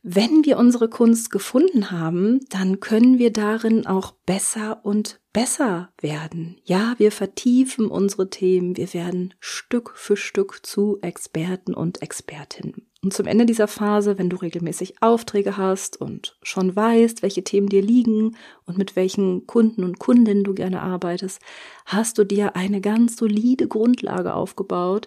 Wenn 0.02 0.44
wir 0.44 0.58
unsere 0.58 0.88
Kunst 0.88 1.30
gefunden 1.30 1.90
haben, 1.90 2.40
dann 2.50 2.78
können 2.80 3.18
wir 3.18 3.32
darin 3.32 3.86
auch 3.86 4.12
besser 4.26 4.80
und 4.84 5.20
besser 5.32 5.92
werden. 6.00 6.60
Ja, 6.64 6.94
wir 6.98 7.10
vertiefen 7.10 7.88
unsere 7.88 8.30
Themen, 8.30 8.76
wir 8.76 8.94
werden 8.94 9.34
Stück 9.40 9.92
für 9.96 10.16
Stück 10.16 10.64
zu 10.64 10.98
Experten 11.02 11.74
und 11.74 12.00
Expertinnen. 12.00 12.87
Und 13.04 13.12
zum 13.12 13.26
Ende 13.26 13.46
dieser 13.46 13.68
Phase, 13.68 14.18
wenn 14.18 14.28
du 14.28 14.36
regelmäßig 14.36 14.94
Aufträge 15.00 15.56
hast 15.56 16.00
und 16.00 16.36
schon 16.42 16.74
weißt, 16.74 17.22
welche 17.22 17.44
Themen 17.44 17.68
dir 17.68 17.80
liegen 17.80 18.36
und 18.66 18.76
mit 18.76 18.96
welchen 18.96 19.46
Kunden 19.46 19.84
und 19.84 20.00
Kundinnen 20.00 20.42
du 20.42 20.52
gerne 20.52 20.82
arbeitest, 20.82 21.40
hast 21.86 22.18
du 22.18 22.24
dir 22.24 22.56
eine 22.56 22.80
ganz 22.80 23.16
solide 23.16 23.68
Grundlage 23.68 24.34
aufgebaut, 24.34 25.06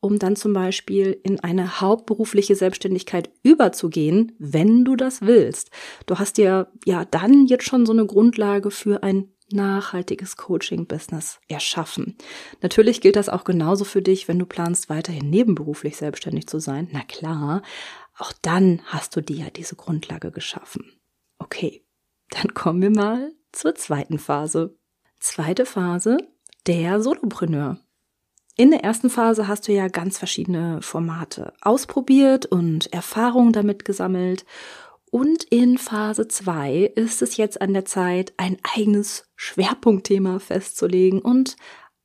um 0.00 0.18
dann 0.18 0.34
zum 0.34 0.54
Beispiel 0.54 1.20
in 1.24 1.38
eine 1.40 1.80
hauptberufliche 1.82 2.54
Selbstständigkeit 2.54 3.28
überzugehen, 3.42 4.32
wenn 4.38 4.86
du 4.86 4.96
das 4.96 5.20
willst. 5.20 5.70
Du 6.06 6.18
hast 6.18 6.38
dir 6.38 6.68
ja 6.86 7.04
dann 7.04 7.46
jetzt 7.46 7.64
schon 7.64 7.84
so 7.84 7.92
eine 7.92 8.06
Grundlage 8.06 8.70
für 8.70 9.02
ein 9.02 9.28
nachhaltiges 9.50 10.36
Coaching-Business 10.36 11.40
erschaffen. 11.48 12.16
Natürlich 12.62 13.00
gilt 13.00 13.16
das 13.16 13.28
auch 13.28 13.44
genauso 13.44 13.84
für 13.84 14.02
dich, 14.02 14.28
wenn 14.28 14.38
du 14.38 14.46
planst, 14.46 14.88
weiterhin 14.88 15.30
nebenberuflich 15.30 15.96
selbstständig 15.96 16.46
zu 16.48 16.58
sein. 16.58 16.88
Na 16.92 17.02
klar, 17.02 17.62
auch 18.18 18.32
dann 18.42 18.82
hast 18.86 19.14
du 19.16 19.20
dir 19.20 19.36
ja 19.36 19.50
diese 19.50 19.76
Grundlage 19.76 20.30
geschaffen. 20.30 20.84
Okay, 21.38 21.84
dann 22.30 22.54
kommen 22.54 22.82
wir 22.82 22.90
mal 22.90 23.32
zur 23.52 23.74
zweiten 23.74 24.18
Phase. 24.18 24.76
Zweite 25.20 25.66
Phase, 25.66 26.18
der 26.66 27.00
Solopreneur. 27.00 27.78
In 28.58 28.70
der 28.70 28.82
ersten 28.82 29.10
Phase 29.10 29.48
hast 29.48 29.68
du 29.68 29.72
ja 29.72 29.88
ganz 29.88 30.16
verschiedene 30.16 30.80
Formate 30.80 31.52
ausprobiert 31.60 32.46
und 32.46 32.90
Erfahrungen 32.90 33.52
damit 33.52 33.84
gesammelt 33.84 34.46
und 35.16 35.44
in 35.44 35.78
Phase 35.78 36.28
2 36.28 36.92
ist 36.94 37.22
es 37.22 37.38
jetzt 37.38 37.62
an 37.62 37.72
der 37.72 37.86
Zeit, 37.86 38.34
ein 38.36 38.58
eigenes 38.74 39.24
Schwerpunktthema 39.34 40.40
festzulegen 40.40 41.20
und 41.20 41.56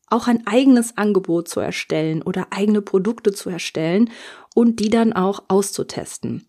auch 0.08 0.30
ein 0.30 0.48
eigenes 0.48 0.96
Angebot 0.96 1.50
zu 1.50 1.60
erstellen 1.60 2.22
oder 2.22 2.48
eigene 2.52 2.82
Produkte 2.82 3.34
zu 3.34 3.50
erstellen 3.50 4.12
und 4.56 4.80
die 4.80 4.90
dann 4.90 5.12
auch 5.12 5.44
auszutesten. 5.50 6.48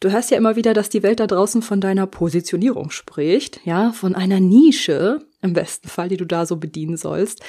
Du 0.00 0.10
hörst 0.10 0.30
ja 0.30 0.36
immer 0.36 0.54
wieder, 0.54 0.74
dass 0.74 0.90
die 0.90 1.02
Welt 1.02 1.18
da 1.18 1.26
draußen 1.26 1.62
von 1.62 1.80
deiner 1.80 2.06
Positionierung 2.06 2.90
spricht, 2.90 3.62
ja, 3.64 3.92
von 3.92 4.14
einer 4.14 4.38
Nische, 4.38 5.20
im 5.40 5.54
besten 5.54 5.88
Fall, 5.88 6.10
die 6.10 6.18
du 6.18 6.26
da 6.26 6.44
so 6.44 6.56
bedienen 6.56 6.98
sollst. 6.98 7.42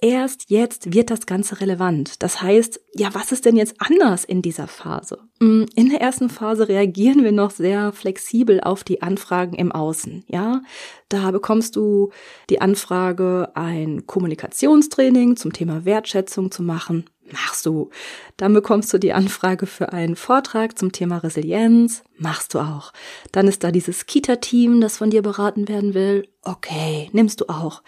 Erst 0.00 0.50
jetzt 0.50 0.92
wird 0.92 1.10
das 1.10 1.26
Ganze 1.26 1.60
relevant. 1.60 2.22
Das 2.22 2.42
heißt, 2.42 2.80
ja, 2.94 3.14
was 3.14 3.32
ist 3.32 3.44
denn 3.44 3.56
jetzt 3.56 3.76
anders 3.78 4.24
in 4.24 4.42
dieser 4.42 4.66
Phase? 4.66 5.18
Mm, 5.40 5.64
in 5.74 5.90
der 5.90 6.00
ersten 6.00 6.28
Phase 6.28 6.68
reagieren 6.68 7.24
wir 7.24 7.32
noch 7.32 7.50
sehr 7.50 7.92
flexibel 7.92 8.60
auf 8.60 8.84
die 8.84 9.02
Anfragen 9.02 9.54
im 9.54 9.72
Außen. 9.72 10.24
Ja, 10.28 10.62
da 11.08 11.30
bekommst 11.30 11.76
du 11.76 12.10
die 12.50 12.60
Anfrage, 12.60 13.52
ein 13.54 14.06
Kommunikationstraining 14.06 15.36
zum 15.36 15.52
Thema 15.52 15.84
Wertschätzung 15.84 16.50
zu 16.50 16.62
machen. 16.62 17.04
Machst 17.30 17.64
du. 17.64 17.90
Dann 18.36 18.52
bekommst 18.52 18.92
du 18.92 18.98
die 18.98 19.14
Anfrage 19.14 19.66
für 19.66 19.92
einen 19.92 20.14
Vortrag 20.14 20.78
zum 20.78 20.92
Thema 20.92 21.18
Resilienz. 21.18 22.02
Machst 22.18 22.54
du 22.54 22.58
auch. 22.58 22.92
Dann 23.32 23.48
ist 23.48 23.64
da 23.64 23.70
dieses 23.70 24.06
Kita-Team, 24.06 24.80
das 24.80 24.98
von 24.98 25.10
dir 25.10 25.22
beraten 25.22 25.66
werden 25.68 25.94
will. 25.94 26.28
Okay, 26.42 27.08
nimmst 27.12 27.40
du 27.40 27.48
auch. 27.48 27.82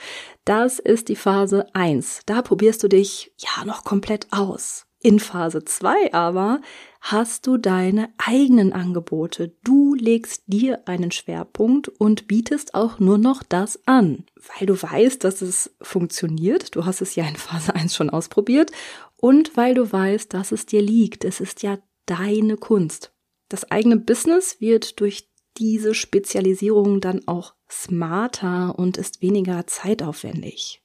Das 0.44 0.78
ist 0.78 1.08
die 1.08 1.16
Phase 1.16 1.66
eins. 1.74 2.20
Da 2.24 2.40
probierst 2.40 2.82
du 2.82 2.88
dich 2.88 3.32
ja 3.36 3.64
noch 3.64 3.84
komplett 3.84 4.26
aus. 4.30 4.86
In 5.06 5.20
Phase 5.20 5.64
zwei 5.64 6.12
aber 6.14 6.60
hast 7.00 7.46
du 7.46 7.58
deine 7.58 8.08
eigenen 8.18 8.72
Angebote. 8.72 9.52
Du 9.62 9.94
legst 9.94 10.42
dir 10.46 10.80
einen 10.88 11.12
Schwerpunkt 11.12 11.88
und 11.88 12.26
bietest 12.26 12.74
auch 12.74 12.98
nur 12.98 13.16
noch 13.16 13.44
das 13.44 13.78
an, 13.86 14.24
weil 14.58 14.66
du 14.66 14.82
weißt, 14.82 15.22
dass 15.22 15.42
es 15.42 15.70
funktioniert. 15.80 16.74
Du 16.74 16.86
hast 16.86 17.02
es 17.02 17.14
ja 17.14 17.24
in 17.24 17.36
Phase 17.36 17.74
1 17.74 17.94
schon 17.94 18.10
ausprobiert 18.10 18.72
und 19.16 19.56
weil 19.56 19.74
du 19.74 19.90
weißt, 19.90 20.32
dass 20.34 20.52
es 20.52 20.66
dir 20.66 20.82
liegt. 20.82 21.24
Es 21.24 21.40
ist 21.40 21.62
ja 21.62 21.78
deine 22.06 22.56
Kunst. 22.56 23.12
Das 23.48 23.70
eigene 23.70 23.96
Business 23.96 24.60
wird 24.60 25.00
durch 25.00 25.30
diese 25.56 25.94
Spezialisierung 25.94 27.00
dann 27.00 27.26
auch 27.26 27.54
smarter 27.70 28.78
und 28.78 28.96
ist 28.96 29.22
weniger 29.22 29.66
zeitaufwendig. 29.66 30.82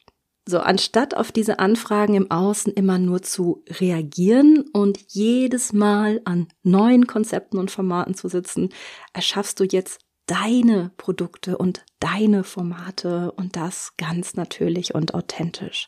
So, 0.48 0.60
anstatt 0.60 1.16
auf 1.16 1.32
diese 1.32 1.60
Anfragen 1.60 2.16
im 2.16 2.32
Außen 2.32 2.74
immer 2.74 2.98
nur 2.98 3.22
zu 3.22 3.64
reagieren 3.70 4.66
und 4.74 5.00
jedes 5.10 5.72
Mal 5.72 6.22
an 6.26 6.48
neuen 6.64 7.06
Konzepten 7.06 7.58
und 7.58 7.70
Formaten 7.70 8.16
zu 8.16 8.28
sitzen, 8.28 8.70
erschaffst 9.14 9.60
du 9.60 9.66
jetzt 9.66 10.00
deine 10.26 10.92
Produkte 10.98 11.58
und 11.58 11.86
deine 12.00 12.44
Formate 12.44 13.32
und 13.34 13.56
das 13.56 13.94
ganz 13.98 14.34
natürlich 14.36 14.96
und 14.96 15.14
authentisch. 15.14 15.88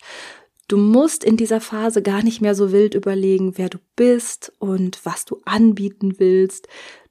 Du 0.68 0.78
musst 0.78 1.24
in 1.24 1.38
dieser 1.38 1.62
Phase 1.62 2.02
gar 2.02 2.24
nicht 2.24 2.42
mehr 2.42 2.56
so 2.56 2.72
wild 2.72 2.94
überlegen, 2.94 3.58
wer 3.58 3.70
du 3.70 3.80
bist 3.96 4.54
und 4.60 5.06
was 5.06 5.26
du 5.26 5.42
anbieten 5.46 6.20
willst. 6.20 6.68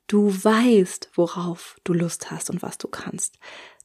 Du 0.07 0.29
weißt, 0.29 1.11
worauf 1.15 1.77
du 1.85 1.93
Lust 1.93 2.31
hast 2.31 2.51
und 2.51 2.63
was 2.63 2.79
du 2.79 2.89
kannst. 2.89 3.39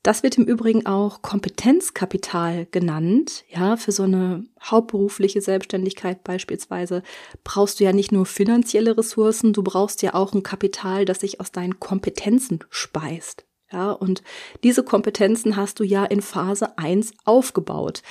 Das 0.03 0.23
wird 0.23 0.37
im 0.37 0.45
Übrigen 0.45 0.85
auch 0.85 1.21
Kompetenzkapital 1.21 2.65
genannt. 2.71 3.43
Ja, 3.49 3.75
für 3.75 3.91
so 3.91 4.03
eine 4.03 4.45
hauptberufliche 4.61 5.41
Selbstständigkeit 5.41 6.23
beispielsweise 6.23 7.03
brauchst 7.43 7.79
du 7.79 7.83
ja 7.83 7.91
nicht 7.91 8.13
nur 8.13 8.25
finanzielle 8.25 8.97
Ressourcen, 8.97 9.53
du 9.53 9.63
brauchst 9.63 10.01
ja 10.01 10.13
auch 10.13 10.33
ein 10.33 10.43
Kapital, 10.43 11.03
das 11.03 11.19
sich 11.19 11.41
aus 11.41 11.51
deinen 11.51 11.79
Kompetenzen 11.79 12.59
speist. 12.69 13.45
Ja, 13.71 13.91
und 13.91 14.23
diese 14.63 14.83
Kompetenzen 14.83 15.57
hast 15.57 15.79
du 15.81 15.83
ja 15.83 16.05
in 16.05 16.21
Phase 16.21 16.77
1 16.77 17.11
aufgebaut. 17.25 18.01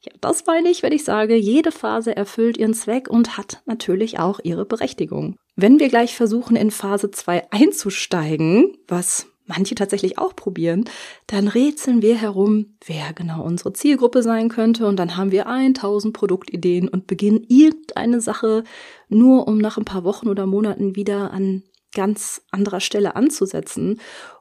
Ja, 0.00 0.12
das 0.20 0.46
meine 0.46 0.68
ich, 0.68 0.82
wenn 0.82 0.92
ich 0.92 1.04
sage, 1.04 1.34
jede 1.34 1.72
Phase 1.72 2.16
erfüllt 2.16 2.56
ihren 2.56 2.74
Zweck 2.74 3.08
und 3.08 3.36
hat 3.36 3.62
natürlich 3.66 4.18
auch 4.18 4.38
ihre 4.42 4.64
Berechtigung. 4.64 5.36
Wenn 5.56 5.80
wir 5.80 5.88
gleich 5.88 6.14
versuchen, 6.14 6.54
in 6.56 6.70
Phase 6.70 7.10
2 7.10 7.50
einzusteigen, 7.50 8.76
was 8.86 9.26
manche 9.48 9.74
tatsächlich 9.74 10.18
auch 10.18 10.36
probieren, 10.36 10.84
dann 11.26 11.48
rätseln 11.48 12.02
wir 12.02 12.16
herum, 12.16 12.76
wer 12.86 13.12
genau 13.14 13.42
unsere 13.42 13.72
Zielgruppe 13.72 14.22
sein 14.22 14.48
könnte 14.50 14.86
und 14.86 14.96
dann 14.96 15.16
haben 15.16 15.32
wir 15.32 15.48
1000 15.48 16.14
Produktideen 16.14 16.88
und 16.88 17.06
beginnen 17.06 17.44
irgendeine 17.48 18.20
Sache 18.20 18.62
nur 19.08 19.48
um 19.48 19.58
nach 19.58 19.78
ein 19.78 19.84
paar 19.84 20.04
Wochen 20.04 20.28
oder 20.28 20.46
Monaten 20.46 20.94
wieder 20.94 21.32
an 21.32 21.64
ganz 21.94 22.42
anderer 22.50 22.80
Stelle 22.80 23.16
anzusetzen. 23.16 24.00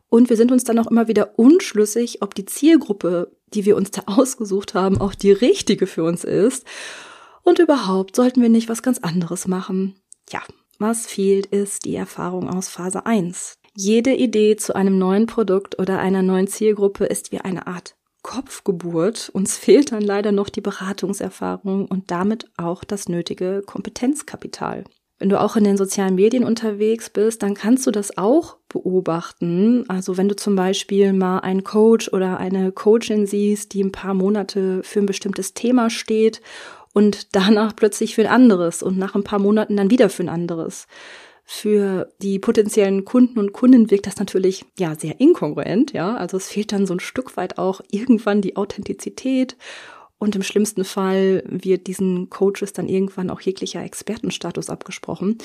Und 0.10 0.30
wir 0.30 0.38
sind 0.38 0.52
uns 0.52 0.64
dann 0.64 0.80
auch 0.80 0.88
immer 0.88 1.08
wieder 1.08 1.38
unschlüssig, 1.40 2.22
ob 2.22 2.36
die 2.36 2.46
Zielgruppe, 2.46 3.37
die 3.54 3.66
wir 3.66 3.76
uns 3.76 3.92
da 3.92 4.04
ausgesucht 4.08 4.74
haben, 4.74 5.00
auch 5.00 5.16
die 5.16 5.32
richtige 5.32 5.88
für 5.88 6.04
uns 6.04 6.24
ist. 6.24 6.66
Und 7.44 7.60
überhaupt 7.60 8.16
sollten 8.16 8.42
wir 8.42 8.50
nicht 8.50 8.70
was 8.70 8.84
ganz 8.84 9.00
anderes 9.00 9.48
machen. 9.48 9.96
Ja, 10.30 10.42
was 10.80 11.08
fehlt, 11.08 11.48
ist 11.48 11.86
die 11.86 11.96
Erfahrung 11.96 12.50
aus 12.50 12.70
Phase 12.70 13.06
1. 13.06 13.58
Jede 13.76 14.14
Idee 14.14 14.56
zu 14.56 14.76
einem 14.76 14.98
neuen 14.98 15.28
Produkt 15.28 15.80
oder 15.80 16.00
einer 16.00 16.24
neuen 16.24 16.48
Zielgruppe 16.48 17.06
ist 17.06 17.32
wie 17.32 17.40
eine 17.40 17.68
Art 17.68 17.96
Kopfgeburt. 18.24 19.30
Uns 19.30 19.58
fehlt 19.58 19.92
dann 19.92 20.02
leider 20.02 20.32
noch 20.32 20.50
die 20.50 20.62
Beratungserfahrung 20.62 21.86
und 21.86 22.12
damit 22.12 22.50
auch 22.58 22.84
das 22.84 23.08
nötige 23.08 23.62
Kompetenzkapital. 23.66 24.84
Wenn 25.20 25.30
du 25.30 25.42
auch 25.42 25.56
in 25.56 25.64
den 25.64 25.78
sozialen 25.78 26.16
Medien 26.16 26.44
unterwegs 26.44 27.10
bist, 27.10 27.42
dann 27.42 27.56
kannst 27.56 27.88
du 27.88 27.92
das 27.92 28.18
auch 28.18 28.58
beobachten. 28.70 29.84
Also 29.88 30.18
wenn 30.18 30.30
du 30.30 30.36
zum 30.36 30.56
Beispiel 30.56 31.12
mal 31.14 31.40
einen 31.40 31.64
Coach 31.64 32.10
oder 32.14 32.38
eine 32.38 32.72
Coachin 32.72 33.26
siehst, 33.26 33.74
die 33.74 33.84
ein 33.84 33.92
paar 33.92 34.14
Monate 34.14 34.84
für 34.84 35.00
ein 35.00 35.08
bestimmtes 35.08 35.54
Thema 35.56 35.90
steht 35.90 36.42
und 36.94 37.30
danach 37.36 37.76
plötzlich 37.76 38.16
für 38.16 38.22
ein 38.22 38.28
anderes 38.28 38.84
und 38.84 38.98
nach 38.98 39.16
ein 39.16 39.24
paar 39.24 39.40
Monaten 39.40 39.76
dann 39.76 39.90
wieder 39.90 40.10
für 40.10 40.24
ein 40.24 40.30
anderes 40.30 40.88
für 41.50 42.10
die 42.22 42.40
potenziellen 42.40 43.06
Kunden 43.06 43.40
und 43.40 43.54
Kunden 43.54 43.90
wirkt 43.90 44.06
das 44.06 44.18
natürlich 44.18 44.66
ja 44.78 44.96
sehr 44.96 45.22
inkongruent, 45.22 45.94
ja. 45.94 46.14
Also 46.18 46.36
es 46.36 46.50
fehlt 46.50 46.74
dann 46.74 46.86
so 46.86 46.94
ein 46.94 47.00
Stück 47.00 47.38
weit 47.38 47.58
auch 47.58 47.80
irgendwann 47.90 48.42
die 48.42 48.58
Authentizität 48.58 49.56
und 50.20 50.36
im 50.36 50.44
schlimmsten 50.44 50.84
Fall 50.84 51.44
wird 51.48 51.88
diesen 51.88 52.30
Coaches 52.30 52.74
dann 52.74 52.88
irgendwann 52.88 53.30
auch 53.30 53.42
jeglicher 53.42 53.84
Expertenstatus 53.84 54.70
abgesprochen. 54.70 55.38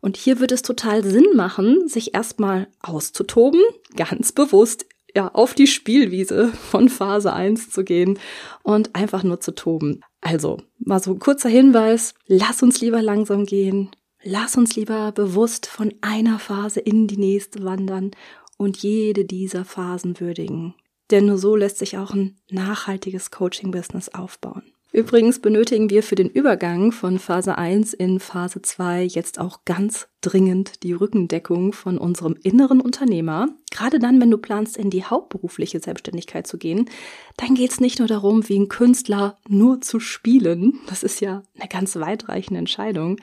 Und 0.00 0.16
hier 0.16 0.40
wird 0.40 0.52
es 0.52 0.62
total 0.62 1.04
Sinn 1.04 1.26
machen, 1.34 1.88
sich 1.88 2.14
erstmal 2.14 2.68
auszutoben, 2.80 3.60
ganz 3.96 4.32
bewusst 4.32 4.86
ja, 5.14 5.28
auf 5.32 5.54
die 5.54 5.66
Spielwiese 5.66 6.48
von 6.70 6.88
Phase 6.88 7.32
1 7.32 7.70
zu 7.70 7.82
gehen 7.84 8.18
und 8.62 8.94
einfach 8.94 9.22
nur 9.22 9.40
zu 9.40 9.54
toben. 9.54 10.02
Also, 10.20 10.58
mal 10.78 11.00
so 11.00 11.12
ein 11.12 11.18
kurzer 11.18 11.48
Hinweis, 11.48 12.14
lass 12.26 12.62
uns 12.62 12.80
lieber 12.80 13.00
langsam 13.00 13.46
gehen, 13.46 13.90
Lass 14.22 14.56
uns 14.56 14.74
lieber 14.74 15.12
bewusst 15.12 15.66
von 15.66 15.94
einer 16.00 16.40
Phase 16.40 16.80
in 16.80 17.06
die 17.06 17.18
nächste 17.18 17.62
wandern 17.62 18.10
und 18.56 18.78
jede 18.78 19.24
dieser 19.24 19.64
Phasen 19.64 20.18
würdigen. 20.18 20.74
Denn 21.10 21.26
nur 21.26 21.38
so 21.38 21.56
lässt 21.56 21.78
sich 21.78 21.98
auch 21.98 22.12
ein 22.12 22.36
nachhaltiges 22.50 23.30
Coaching-Business 23.30 24.10
aufbauen. 24.10 24.62
Übrigens 24.90 25.38
benötigen 25.38 25.90
wir 25.90 26.02
für 26.02 26.14
den 26.14 26.30
Übergang 26.30 26.92
von 26.92 27.18
Phase 27.18 27.58
1 27.58 27.92
in 27.92 28.20
Phase 28.20 28.62
2 28.62 29.04
jetzt 29.04 29.38
auch 29.38 29.66
ganz 29.66 30.08
dringend 30.22 30.82
die 30.82 30.94
Rückendeckung 30.94 31.74
von 31.74 31.98
unserem 31.98 32.36
inneren 32.42 32.80
Unternehmer. 32.80 33.48
Gerade 33.70 33.98
dann, 33.98 34.18
wenn 34.18 34.30
du 34.30 34.38
planst, 34.38 34.78
in 34.78 34.88
die 34.88 35.04
hauptberufliche 35.04 35.78
Selbstständigkeit 35.78 36.46
zu 36.46 36.56
gehen, 36.56 36.88
dann 37.36 37.54
geht 37.54 37.70
es 37.70 37.80
nicht 37.80 37.98
nur 37.98 38.08
darum, 38.08 38.48
wie 38.48 38.58
ein 38.58 38.68
Künstler 38.68 39.36
nur 39.46 39.82
zu 39.82 40.00
spielen. 40.00 40.80
Das 40.88 41.02
ist 41.02 41.20
ja 41.20 41.42
eine 41.58 41.68
ganz 41.68 41.94
weitreichende 41.96 42.58
Entscheidung, 42.58 43.18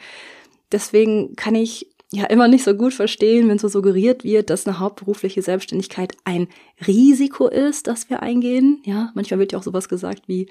Deswegen 0.71 1.35
kann 1.35 1.55
ich 1.55 1.89
ja 2.15 2.25
immer 2.25 2.47
nicht 2.47 2.63
so 2.63 2.73
gut 2.73 2.93
verstehen, 2.93 3.49
wenn 3.49 3.59
so 3.59 3.67
suggeriert 3.67 4.23
wird, 4.23 4.49
dass 4.49 4.65
eine 4.65 4.79
hauptberufliche 4.79 5.41
Selbstständigkeit 5.41 6.13
ein 6.23 6.47
Risiko 6.87 7.47
ist, 7.47 7.87
das 7.87 8.09
wir 8.09 8.23
eingehen. 8.23 8.81
Ja, 8.85 9.11
manchmal 9.15 9.39
wird 9.39 9.51
ja 9.51 9.59
auch 9.59 9.63
sowas 9.63 9.89
gesagt 9.89 10.27
wie, 10.27 10.47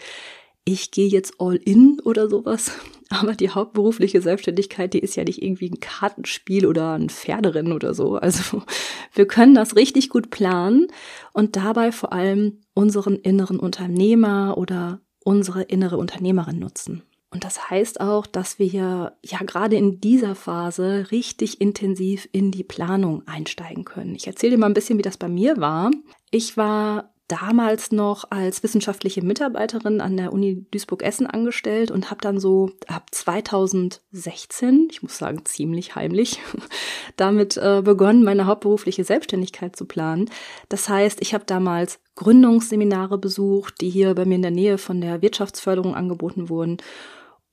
ich 0.64 0.90
gehe 0.90 1.08
jetzt 1.08 1.34
all 1.38 1.56
in 1.56 2.00
oder 2.04 2.28
sowas. 2.28 2.72
Aber 3.10 3.34
die 3.34 3.50
hauptberufliche 3.50 4.20
Selbstständigkeit, 4.20 4.92
die 4.94 4.98
ist 4.98 5.14
ja 5.14 5.24
nicht 5.24 5.42
irgendwie 5.42 5.70
ein 5.70 5.80
Kartenspiel 5.80 6.66
oder 6.66 6.94
ein 6.94 7.10
Pferderennen 7.10 7.72
oder 7.72 7.94
so. 7.94 8.16
Also 8.16 8.62
wir 9.14 9.26
können 9.26 9.54
das 9.54 9.76
richtig 9.76 10.08
gut 10.08 10.30
planen 10.30 10.88
und 11.32 11.56
dabei 11.56 11.92
vor 11.92 12.12
allem 12.12 12.60
unseren 12.74 13.16
inneren 13.16 13.58
Unternehmer 13.58 14.56
oder 14.58 15.00
unsere 15.22 15.62
innere 15.62 15.96
Unternehmerin 15.96 16.58
nutzen. 16.58 17.02
Und 17.34 17.42
das 17.42 17.68
heißt 17.68 18.00
auch, 18.00 18.26
dass 18.26 18.60
wir 18.60 19.16
ja 19.22 19.38
gerade 19.40 19.74
in 19.74 20.00
dieser 20.00 20.36
Phase 20.36 21.08
richtig 21.10 21.60
intensiv 21.60 22.28
in 22.30 22.52
die 22.52 22.62
Planung 22.62 23.26
einsteigen 23.26 23.84
können. 23.84 24.14
Ich 24.14 24.28
erzähle 24.28 24.52
dir 24.52 24.58
mal 24.58 24.66
ein 24.66 24.74
bisschen, 24.74 24.98
wie 24.98 25.02
das 25.02 25.16
bei 25.16 25.28
mir 25.28 25.56
war. 25.56 25.90
Ich 26.30 26.56
war 26.56 27.10
damals 27.26 27.90
noch 27.90 28.30
als 28.30 28.62
wissenschaftliche 28.62 29.24
Mitarbeiterin 29.24 30.00
an 30.00 30.16
der 30.16 30.32
Uni 30.32 30.64
Duisburg-Essen 30.70 31.26
angestellt 31.26 31.90
und 31.90 32.10
habe 32.10 32.20
dann 32.20 32.38
so 32.38 32.70
ab 32.86 33.08
2016, 33.10 34.88
ich 34.92 35.02
muss 35.02 35.18
sagen 35.18 35.44
ziemlich 35.44 35.96
heimlich, 35.96 36.38
damit 37.16 37.56
äh, 37.56 37.82
begonnen, 37.82 38.22
meine 38.22 38.46
hauptberufliche 38.46 39.02
Selbstständigkeit 39.02 39.74
zu 39.74 39.86
planen. 39.86 40.30
Das 40.68 40.88
heißt, 40.88 41.20
ich 41.20 41.34
habe 41.34 41.44
damals 41.46 41.98
Gründungsseminare 42.14 43.18
besucht, 43.18 43.80
die 43.80 43.90
hier 43.90 44.14
bei 44.14 44.24
mir 44.24 44.36
in 44.36 44.42
der 44.42 44.50
Nähe 44.52 44.78
von 44.78 45.00
der 45.00 45.20
Wirtschaftsförderung 45.20 45.96
angeboten 45.96 46.48
wurden 46.48 46.76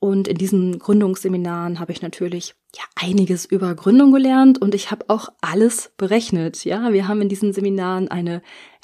und 0.01 0.27
in 0.27 0.35
diesen 0.35 0.79
Gründungsseminaren 0.79 1.79
habe 1.79 1.91
ich 1.91 2.01
natürlich 2.01 2.55
ja 2.75 2.81
einiges 2.95 3.45
über 3.45 3.75
Gründung 3.75 4.11
gelernt 4.11 4.59
und 4.59 4.73
ich 4.73 4.89
habe 4.89 5.05
auch 5.09 5.29
alles 5.41 5.91
berechnet. 5.95 6.65
Ja, 6.65 6.91
wir 6.91 7.07
haben 7.07 7.21
in 7.21 7.29
diesen 7.29 7.53
Seminaren 7.53 8.07
eine 8.07 8.41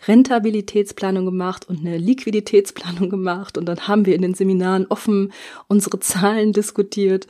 Rentabilitätsplanung 0.08 1.25
gemacht 1.25 1.67
und 1.67 1.80
eine 1.80 1.97
Liquiditätsplanung 1.97 3.10
gemacht 3.10 3.58
und 3.58 3.65
dann 3.65 3.88
haben 3.88 4.06
wir 4.06 4.13
in 4.13 4.21
den 4.21 4.36
Seminaren 4.36 4.86
offen 4.89 5.34
unsere 5.67 5.99
Zahlen 5.99 6.53
diskutiert. 6.53 7.25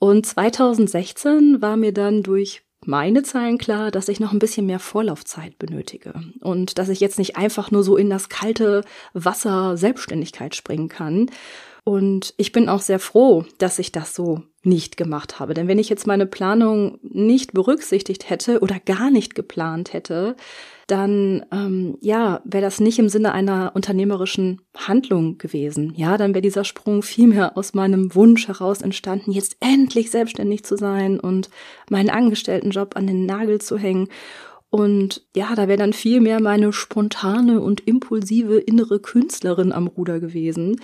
Und 0.00 0.26
2016 0.26 1.62
war 1.62 1.76
mir 1.76 1.92
dann 1.92 2.24
durch 2.24 2.62
meine 2.84 3.22
Zahlen 3.22 3.56
klar, 3.56 3.92
dass 3.92 4.08
ich 4.08 4.18
noch 4.18 4.32
ein 4.32 4.40
bisschen 4.40 4.66
mehr 4.66 4.80
Vorlaufzeit 4.80 5.60
benötige 5.60 6.14
und 6.40 6.76
dass 6.76 6.88
ich 6.88 6.98
jetzt 6.98 7.20
nicht 7.20 7.36
einfach 7.36 7.70
nur 7.70 7.84
so 7.84 7.96
in 7.96 8.10
das 8.10 8.28
kalte 8.28 8.82
Wasser 9.12 9.76
Selbstständigkeit 9.76 10.56
springen 10.56 10.88
kann, 10.88 11.30
und 11.84 12.34
ich 12.36 12.52
bin 12.52 12.68
auch 12.68 12.80
sehr 12.80 13.00
froh, 13.00 13.44
dass 13.58 13.80
ich 13.80 13.90
das 13.90 14.14
so 14.14 14.42
nicht 14.62 14.96
gemacht 14.96 15.40
habe. 15.40 15.54
Denn 15.54 15.66
wenn 15.66 15.80
ich 15.80 15.88
jetzt 15.88 16.06
meine 16.06 16.26
Planung 16.26 17.00
nicht 17.02 17.52
berücksichtigt 17.52 18.30
hätte 18.30 18.60
oder 18.60 18.78
gar 18.78 19.10
nicht 19.10 19.34
geplant 19.34 19.92
hätte, 19.92 20.36
dann 20.86 21.44
ähm, 21.50 21.98
ja, 22.00 22.40
wäre 22.44 22.62
das 22.62 22.78
nicht 22.78 23.00
im 23.00 23.08
Sinne 23.08 23.32
einer 23.32 23.72
unternehmerischen 23.74 24.60
Handlung 24.76 25.38
gewesen. 25.38 25.92
Ja, 25.96 26.16
dann 26.16 26.34
wäre 26.34 26.42
dieser 26.42 26.62
Sprung 26.62 27.02
vielmehr 27.02 27.56
aus 27.56 27.74
meinem 27.74 28.14
Wunsch 28.14 28.46
heraus 28.46 28.82
entstanden, 28.82 29.32
jetzt 29.32 29.56
endlich 29.58 30.12
selbstständig 30.12 30.64
zu 30.64 30.76
sein 30.76 31.18
und 31.18 31.50
meinen 31.90 32.10
Angestelltenjob 32.10 32.94
an 32.96 33.08
den 33.08 33.26
Nagel 33.26 33.60
zu 33.60 33.76
hängen. 33.76 34.06
Und 34.70 35.26
ja, 35.34 35.54
da 35.56 35.66
wäre 35.66 35.78
dann 35.78 35.92
viel 35.92 36.20
mehr 36.20 36.40
meine 36.40 36.72
spontane 36.72 37.60
und 37.60 37.80
impulsive 37.86 38.58
innere 38.58 39.00
Künstlerin 39.00 39.72
am 39.72 39.88
Ruder 39.88 40.20
gewesen 40.20 40.76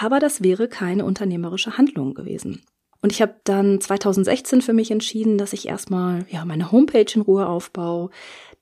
aber 0.00 0.18
das 0.18 0.42
wäre 0.42 0.68
keine 0.68 1.04
unternehmerische 1.04 1.78
Handlung 1.78 2.14
gewesen. 2.14 2.62
Und 3.00 3.12
ich 3.12 3.20
habe 3.20 3.36
dann 3.44 3.80
2016 3.80 4.62
für 4.62 4.72
mich 4.72 4.90
entschieden, 4.90 5.36
dass 5.36 5.52
ich 5.52 5.68
erstmal 5.68 6.24
ja 6.30 6.44
meine 6.44 6.72
Homepage 6.72 7.12
in 7.14 7.20
Ruhe 7.20 7.46
aufbaue, 7.46 8.10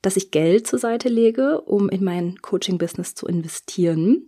dass 0.03 0.16
ich 0.16 0.33
Geld 0.33 0.66
zur 0.66 0.81
Seite 0.81 1.09
lege, 1.09 1.61
um 1.61 1.88
in 1.88 2.03
mein 2.03 2.37
Coaching-Business 2.42 3.14
zu 3.14 3.27
investieren 3.27 4.27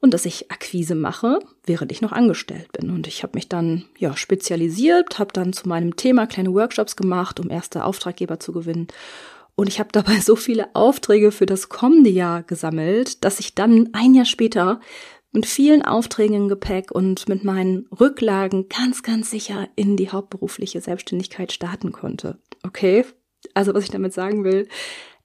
und 0.00 0.14
dass 0.14 0.24
ich 0.24 0.50
Akquise 0.50 0.94
mache, 0.94 1.40
während 1.66 1.92
ich 1.92 2.00
noch 2.00 2.12
angestellt 2.12 2.72
bin. 2.72 2.90
Und 2.90 3.06
ich 3.06 3.22
habe 3.22 3.36
mich 3.36 3.48
dann 3.48 3.84
ja 3.98 4.16
spezialisiert, 4.16 5.18
habe 5.18 5.32
dann 5.34 5.52
zu 5.52 5.68
meinem 5.68 5.94
Thema 5.94 6.26
kleine 6.26 6.54
Workshops 6.54 6.96
gemacht, 6.96 7.38
um 7.38 7.50
erste 7.50 7.84
Auftraggeber 7.84 8.40
zu 8.40 8.52
gewinnen. 8.52 8.88
Und 9.56 9.68
ich 9.68 9.78
habe 9.78 9.90
dabei 9.92 10.20
so 10.20 10.36
viele 10.36 10.74
Aufträge 10.74 11.32
für 11.32 11.44
das 11.44 11.68
kommende 11.68 12.08
Jahr 12.08 12.42
gesammelt, 12.42 13.24
dass 13.24 13.40
ich 13.40 13.54
dann 13.54 13.90
ein 13.92 14.14
Jahr 14.14 14.24
später 14.24 14.80
mit 15.32 15.46
vielen 15.46 15.82
Aufträgen 15.82 16.36
im 16.36 16.48
Gepäck 16.48 16.90
und 16.90 17.28
mit 17.28 17.44
meinen 17.44 17.86
Rücklagen 18.00 18.68
ganz, 18.68 19.02
ganz 19.02 19.30
sicher 19.30 19.68
in 19.76 19.96
die 19.96 20.10
hauptberufliche 20.10 20.80
Selbstständigkeit 20.80 21.52
starten 21.52 21.92
konnte. 21.92 22.38
Okay, 22.66 23.04
Also 23.54 23.74
was 23.74 23.84
ich 23.84 23.90
damit 23.90 24.12
sagen 24.12 24.44
will, 24.44 24.68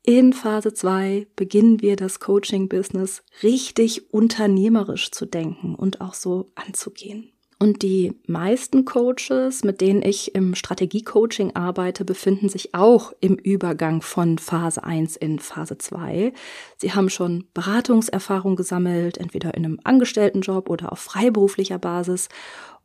in 0.03 0.33
Phase 0.33 0.73
2 0.73 1.27
beginnen 1.35 1.81
wir 1.81 1.95
das 1.95 2.19
Coaching-Business 2.19 3.23
richtig 3.41 4.13
unternehmerisch 4.13 5.11
zu 5.11 5.25
denken 5.25 5.73
und 5.73 5.99
auch 5.99 6.13
so 6.13 6.51
anzugehen. 6.53 7.31
Und 7.57 7.83
die 7.83 8.13
meisten 8.27 8.83
Coaches, 8.83 9.63
mit 9.63 9.79
denen 9.79 10.01
ich 10.01 10.35
im 10.35 10.55
Strategie-Coaching 10.55 11.55
arbeite, 11.55 12.03
befinden 12.03 12.49
sich 12.49 12.75
auch 12.75 13.13
im 13.21 13.35
Übergang 13.35 14.01
von 14.01 14.37
Phase 14.37 14.83
1 14.83 15.15
in 15.15 15.39
Phase 15.39 15.77
2. 15.77 16.33
Sie 16.77 16.93
haben 16.93 17.09
schon 17.09 17.45
Beratungserfahrung 17.53 18.57
gesammelt, 18.57 19.17
entweder 19.17 19.53
in 19.53 19.63
einem 19.63 19.79
Angestelltenjob 19.85 20.69
oder 20.69 20.91
auf 20.91 20.99
freiberuflicher 20.99 21.79
Basis 21.79 22.27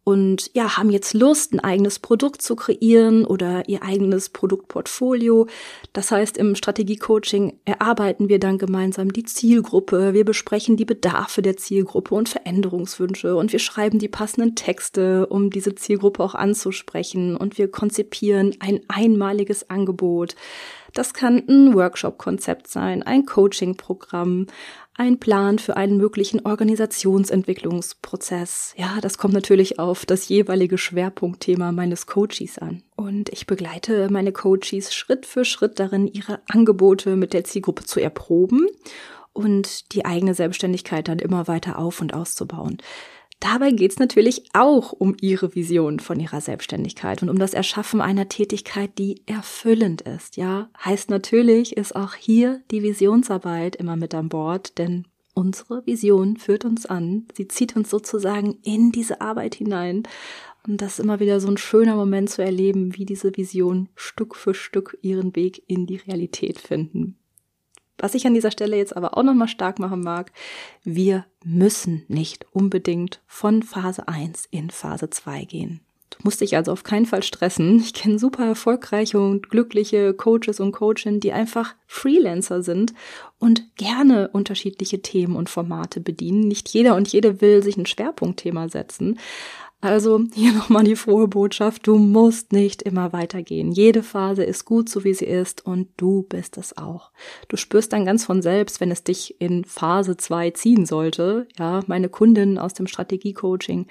und 0.02 0.50
ja, 0.54 0.76
haben 0.76 0.90
jetzt 0.90 1.14
Lust, 1.14 1.52
ein 1.52 1.60
eigenes 1.60 1.98
Produkt 1.98 2.42
zu 2.42 2.56
kreieren 2.56 3.24
oder 3.24 3.68
ihr 3.68 3.82
eigenes 3.82 4.30
Produktportfolio. 4.30 5.46
Das 5.92 6.10
heißt, 6.10 6.38
im 6.38 6.54
Strategiecoaching 6.54 7.60
erarbeiten 7.64 8.28
wir 8.28 8.38
dann 8.38 8.58
gemeinsam 8.58 9.12
die 9.12 9.24
Zielgruppe, 9.24 10.14
wir 10.14 10.24
besprechen 10.24 10.76
die 10.76 10.84
Bedarfe 10.84 11.42
der 11.42 11.56
Zielgruppe 11.56 12.14
und 12.14 12.28
Veränderungswünsche 12.28 13.36
und 13.36 13.52
wir 13.52 13.58
schreiben 13.58 13.98
die 13.98 14.08
passenden 14.08 14.54
Texte, 14.54 15.26
um 15.26 15.50
diese 15.50 15.74
Zielgruppe 15.74 16.22
auch 16.22 16.34
anzusprechen 16.34 17.36
und 17.36 17.58
wir 17.58 17.70
konzipieren 17.70 18.56
ein 18.60 18.80
einmaliges 18.88 19.68
Angebot. 19.68 20.34
Das 20.94 21.14
kann 21.14 21.42
ein 21.48 21.74
Workshop-Konzept 21.74 22.68
sein, 22.68 23.02
ein 23.02 23.26
Coaching-Programm, 23.26 24.46
ein 25.00 25.18
Plan 25.18 25.58
für 25.58 25.76
einen 25.78 25.96
möglichen 25.96 26.44
Organisationsentwicklungsprozess. 26.44 28.74
Ja, 28.76 28.98
das 29.00 29.16
kommt 29.16 29.32
natürlich 29.32 29.78
auf 29.78 30.04
das 30.04 30.28
jeweilige 30.28 30.76
Schwerpunktthema 30.76 31.72
meines 31.72 32.06
Coaches 32.06 32.58
an. 32.58 32.82
Und 32.96 33.30
ich 33.30 33.46
begleite 33.46 34.10
meine 34.10 34.32
Coaches 34.32 34.94
Schritt 34.94 35.24
für 35.24 35.46
Schritt 35.46 35.80
darin, 35.80 36.06
ihre 36.06 36.42
Angebote 36.48 37.16
mit 37.16 37.32
der 37.32 37.44
Zielgruppe 37.44 37.86
zu 37.86 37.98
erproben 37.98 38.66
und 39.32 39.94
die 39.94 40.04
eigene 40.04 40.34
Selbstständigkeit 40.34 41.08
dann 41.08 41.18
immer 41.18 41.48
weiter 41.48 41.78
auf 41.78 42.02
und 42.02 42.12
auszubauen. 42.12 42.76
Dabei 43.40 43.70
geht 43.70 43.92
es 43.92 43.98
natürlich 43.98 44.44
auch 44.52 44.92
um 44.92 45.16
ihre 45.18 45.54
Vision 45.54 45.98
von 45.98 46.20
ihrer 46.20 46.42
Selbstständigkeit 46.42 47.22
und 47.22 47.30
um 47.30 47.38
das 47.38 47.54
Erschaffen 47.54 48.02
einer 48.02 48.28
Tätigkeit, 48.28 48.98
die 48.98 49.22
erfüllend 49.24 50.02
ist. 50.02 50.36
Ja, 50.36 50.68
heißt 50.84 51.08
natürlich 51.08 51.74
ist 51.76 51.96
auch 51.96 52.14
hier 52.14 52.62
die 52.70 52.82
Visionsarbeit 52.82 53.76
immer 53.76 53.96
mit 53.96 54.14
an 54.14 54.28
Bord, 54.28 54.76
denn 54.76 55.06
unsere 55.32 55.86
Vision 55.86 56.36
führt 56.36 56.66
uns 56.66 56.84
an. 56.84 57.26
Sie 57.34 57.48
zieht 57.48 57.76
uns 57.76 57.88
sozusagen 57.88 58.58
in 58.62 58.92
diese 58.92 59.22
Arbeit 59.22 59.54
hinein. 59.54 60.02
Und 60.68 60.82
das 60.82 60.98
ist 60.98 61.04
immer 61.04 61.18
wieder 61.18 61.40
so 61.40 61.48
ein 61.48 61.56
schöner 61.56 61.96
Moment 61.96 62.28
zu 62.28 62.42
erleben, 62.42 62.94
wie 62.96 63.06
diese 63.06 63.34
Vision 63.34 63.88
Stück 63.94 64.36
für 64.36 64.52
Stück 64.52 64.98
ihren 65.00 65.34
Weg 65.34 65.62
in 65.66 65.86
die 65.86 65.96
Realität 65.96 66.58
finden. 66.58 67.16
Was 68.00 68.14
ich 68.14 68.26
an 68.26 68.34
dieser 68.34 68.50
Stelle 68.50 68.76
jetzt 68.76 68.96
aber 68.96 69.16
auch 69.16 69.22
nochmal 69.22 69.48
stark 69.48 69.78
machen 69.78 70.02
mag, 70.02 70.32
wir 70.82 71.26
müssen 71.44 72.04
nicht 72.08 72.46
unbedingt 72.52 73.20
von 73.26 73.62
Phase 73.62 74.08
1 74.08 74.48
in 74.50 74.70
Phase 74.70 75.10
2 75.10 75.44
gehen. 75.44 75.80
Du 76.10 76.18
musst 76.24 76.40
dich 76.40 76.56
also 76.56 76.72
auf 76.72 76.82
keinen 76.82 77.06
Fall 77.06 77.22
stressen. 77.22 77.78
Ich 77.78 77.94
kenne 77.94 78.18
super 78.18 78.44
erfolgreiche 78.44 79.20
und 79.20 79.48
glückliche 79.48 80.12
Coaches 80.12 80.58
und 80.58 80.72
Coachinnen, 80.72 81.20
die 81.20 81.32
einfach 81.32 81.74
Freelancer 81.86 82.62
sind 82.62 82.94
und 83.38 83.76
gerne 83.76 84.28
unterschiedliche 84.28 85.02
Themen 85.02 85.36
und 85.36 85.48
Formate 85.48 86.00
bedienen. 86.00 86.48
Nicht 86.48 86.68
jeder 86.70 86.96
und 86.96 87.08
jede 87.08 87.40
will 87.40 87.62
sich 87.62 87.76
ein 87.76 87.86
Schwerpunktthema 87.86 88.68
setzen. 88.68 89.18
Also 89.80 90.20
hier 90.34 90.52
nochmal 90.54 90.84
die 90.84 90.96
frohe 90.96 91.26
Botschaft, 91.26 91.86
du 91.86 91.96
musst 91.96 92.52
nicht 92.52 92.82
immer 92.82 93.12
weitergehen. 93.12 93.72
Jede 93.72 94.02
Phase 94.02 94.44
ist 94.44 94.64
gut, 94.64 94.88
so 94.88 95.04
wie 95.04 95.14
sie 95.14 95.24
ist 95.24 95.64
und 95.64 95.88
du 95.96 96.22
bist 96.22 96.58
es 96.58 96.76
auch. 96.76 97.10
Du 97.48 97.56
spürst 97.56 97.92
dann 97.92 98.04
ganz 98.04 98.24
von 98.24 98.42
selbst, 98.42 98.80
wenn 98.80 98.90
es 98.90 99.04
dich 99.04 99.40
in 99.40 99.64
Phase 99.64 100.16
2 100.16 100.50
ziehen 100.50 100.84
sollte. 100.84 101.48
Ja, 101.58 101.80
meine 101.86 102.08
Kundinnen 102.08 102.58
aus 102.58 102.74
dem 102.74 102.86
Strategiecoaching, 102.86 103.86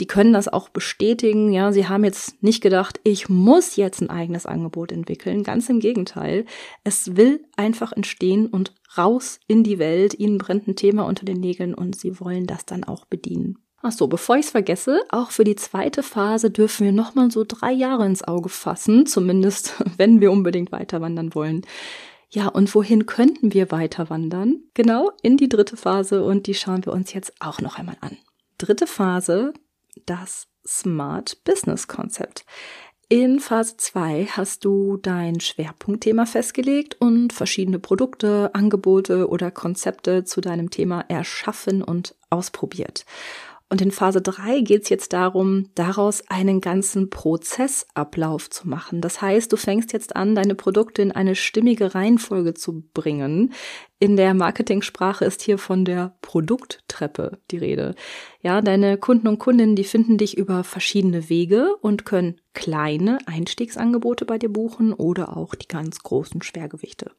die 0.00 0.06
können 0.06 0.32
das 0.32 0.48
auch 0.48 0.68
bestätigen. 0.68 1.52
Ja, 1.52 1.72
sie 1.72 1.88
haben 1.88 2.04
jetzt 2.04 2.42
nicht 2.42 2.62
gedacht, 2.62 3.00
ich 3.02 3.28
muss 3.28 3.76
jetzt 3.76 4.00
ein 4.00 4.10
eigenes 4.10 4.46
Angebot 4.46 4.92
entwickeln. 4.92 5.42
Ganz 5.42 5.68
im 5.68 5.80
Gegenteil. 5.80 6.44
Es 6.84 7.16
will 7.16 7.44
einfach 7.56 7.92
entstehen 7.92 8.46
und 8.46 8.72
raus 8.96 9.40
in 9.46 9.64
die 9.64 9.78
Welt. 9.78 10.18
Ihnen 10.18 10.38
brennt 10.38 10.68
ein 10.68 10.76
Thema 10.76 11.04
unter 11.04 11.24
den 11.24 11.40
Nägeln 11.40 11.74
und 11.74 11.96
sie 11.96 12.20
wollen 12.20 12.46
das 12.46 12.64
dann 12.64 12.84
auch 12.84 13.04
bedienen. 13.06 13.61
Ach 13.82 13.90
so, 13.90 14.06
bevor 14.06 14.36
ich 14.36 14.46
es 14.46 14.52
vergesse, 14.52 15.02
auch 15.08 15.32
für 15.32 15.42
die 15.42 15.56
zweite 15.56 16.04
Phase 16.04 16.52
dürfen 16.52 16.84
wir 16.84 16.92
nochmal 16.92 17.32
so 17.32 17.44
drei 17.46 17.72
Jahre 17.72 18.06
ins 18.06 18.22
Auge 18.22 18.48
fassen, 18.48 19.06
zumindest 19.06 19.74
wenn 19.96 20.20
wir 20.20 20.30
unbedingt 20.30 20.70
weiter 20.70 21.00
wandern 21.00 21.34
wollen. 21.34 21.62
Ja, 22.30 22.48
und 22.48 22.74
wohin 22.74 23.06
könnten 23.06 23.52
wir 23.52 23.70
weiter 23.72 24.08
wandern? 24.08 24.62
Genau, 24.72 25.10
in 25.20 25.36
die 25.36 25.48
dritte 25.48 25.76
Phase 25.76 26.24
und 26.24 26.46
die 26.46 26.54
schauen 26.54 26.86
wir 26.86 26.92
uns 26.92 27.12
jetzt 27.12 27.34
auch 27.40 27.60
noch 27.60 27.76
einmal 27.76 27.96
an. 28.00 28.16
Dritte 28.56 28.86
Phase, 28.86 29.52
das 30.06 30.46
Smart 30.66 31.42
Business 31.44 31.88
Konzept. 31.88 32.46
In 33.08 33.40
Phase 33.40 33.76
2 33.76 34.28
hast 34.30 34.64
du 34.64 34.96
dein 34.96 35.40
Schwerpunktthema 35.40 36.24
festgelegt 36.24 36.96
und 36.98 37.34
verschiedene 37.34 37.78
Produkte, 37.78 38.54
Angebote 38.54 39.28
oder 39.28 39.50
Konzepte 39.50 40.24
zu 40.24 40.40
deinem 40.40 40.70
Thema 40.70 41.04
erschaffen 41.08 41.82
und 41.82 42.14
ausprobiert. 42.30 43.04
Und 43.72 43.80
in 43.80 43.90
Phase 43.90 44.20
3 44.20 44.60
geht 44.60 44.82
es 44.82 44.90
jetzt 44.90 45.14
darum, 45.14 45.70
daraus 45.74 46.22
einen 46.28 46.60
ganzen 46.60 47.08
Prozessablauf 47.08 48.50
zu 48.50 48.68
machen. 48.68 49.00
Das 49.00 49.22
heißt, 49.22 49.50
du 49.50 49.56
fängst 49.56 49.94
jetzt 49.94 50.14
an, 50.14 50.34
deine 50.34 50.54
Produkte 50.54 51.00
in 51.00 51.10
eine 51.10 51.34
stimmige 51.34 51.94
Reihenfolge 51.94 52.52
zu 52.52 52.82
bringen, 52.92 53.54
in 54.02 54.16
der 54.16 54.34
Marketingsprache 54.34 55.24
ist 55.24 55.42
hier 55.42 55.58
von 55.58 55.84
der 55.84 56.16
Produkttreppe 56.22 57.38
die 57.52 57.58
Rede. 57.58 57.94
Ja, 58.40 58.60
deine 58.60 58.98
Kunden 58.98 59.28
und 59.28 59.38
Kundinnen, 59.38 59.76
die 59.76 59.84
finden 59.84 60.18
dich 60.18 60.36
über 60.36 60.64
verschiedene 60.64 61.28
Wege 61.28 61.76
und 61.82 62.04
können 62.04 62.40
kleine 62.52 63.18
Einstiegsangebote 63.26 64.24
bei 64.24 64.38
dir 64.38 64.48
buchen 64.48 64.92
oder 64.92 65.36
auch 65.36 65.54
die 65.54 65.68
ganz 65.68 66.00
großen 66.00 66.42
Schwergewichte. 66.42 67.12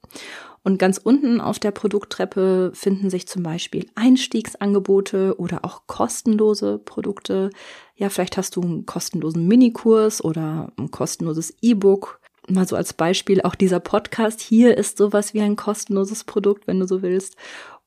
Und 0.61 0.77
ganz 0.77 0.97
unten 0.97 1.39
auf 1.39 1.57
der 1.57 1.71
Produkttreppe 1.71 2.73
finden 2.73 3.09
sich 3.09 3.29
zum 3.29 3.43
Beispiel 3.43 3.85
Einstiegsangebote 3.95 5.39
oder 5.39 5.63
auch 5.63 5.87
kostenlose 5.87 6.79
Produkte. 6.79 7.51
Ja, 7.95 8.09
vielleicht 8.09 8.35
hast 8.35 8.57
du 8.57 8.61
einen 8.61 8.85
kostenlosen 8.85 9.47
Minikurs 9.47 10.21
oder 10.21 10.73
ein 10.77 10.91
kostenloses 10.91 11.55
E-Book 11.61 12.19
mal 12.49 12.67
so 12.67 12.75
als 12.75 12.93
Beispiel, 12.93 13.41
auch 13.41 13.55
dieser 13.55 13.79
Podcast 13.79 14.41
hier 14.41 14.77
ist 14.77 14.97
sowas 14.97 15.33
wie 15.33 15.41
ein 15.41 15.55
kostenloses 15.55 16.23
Produkt, 16.23 16.67
wenn 16.67 16.79
du 16.79 16.87
so 16.87 17.01
willst. 17.01 17.35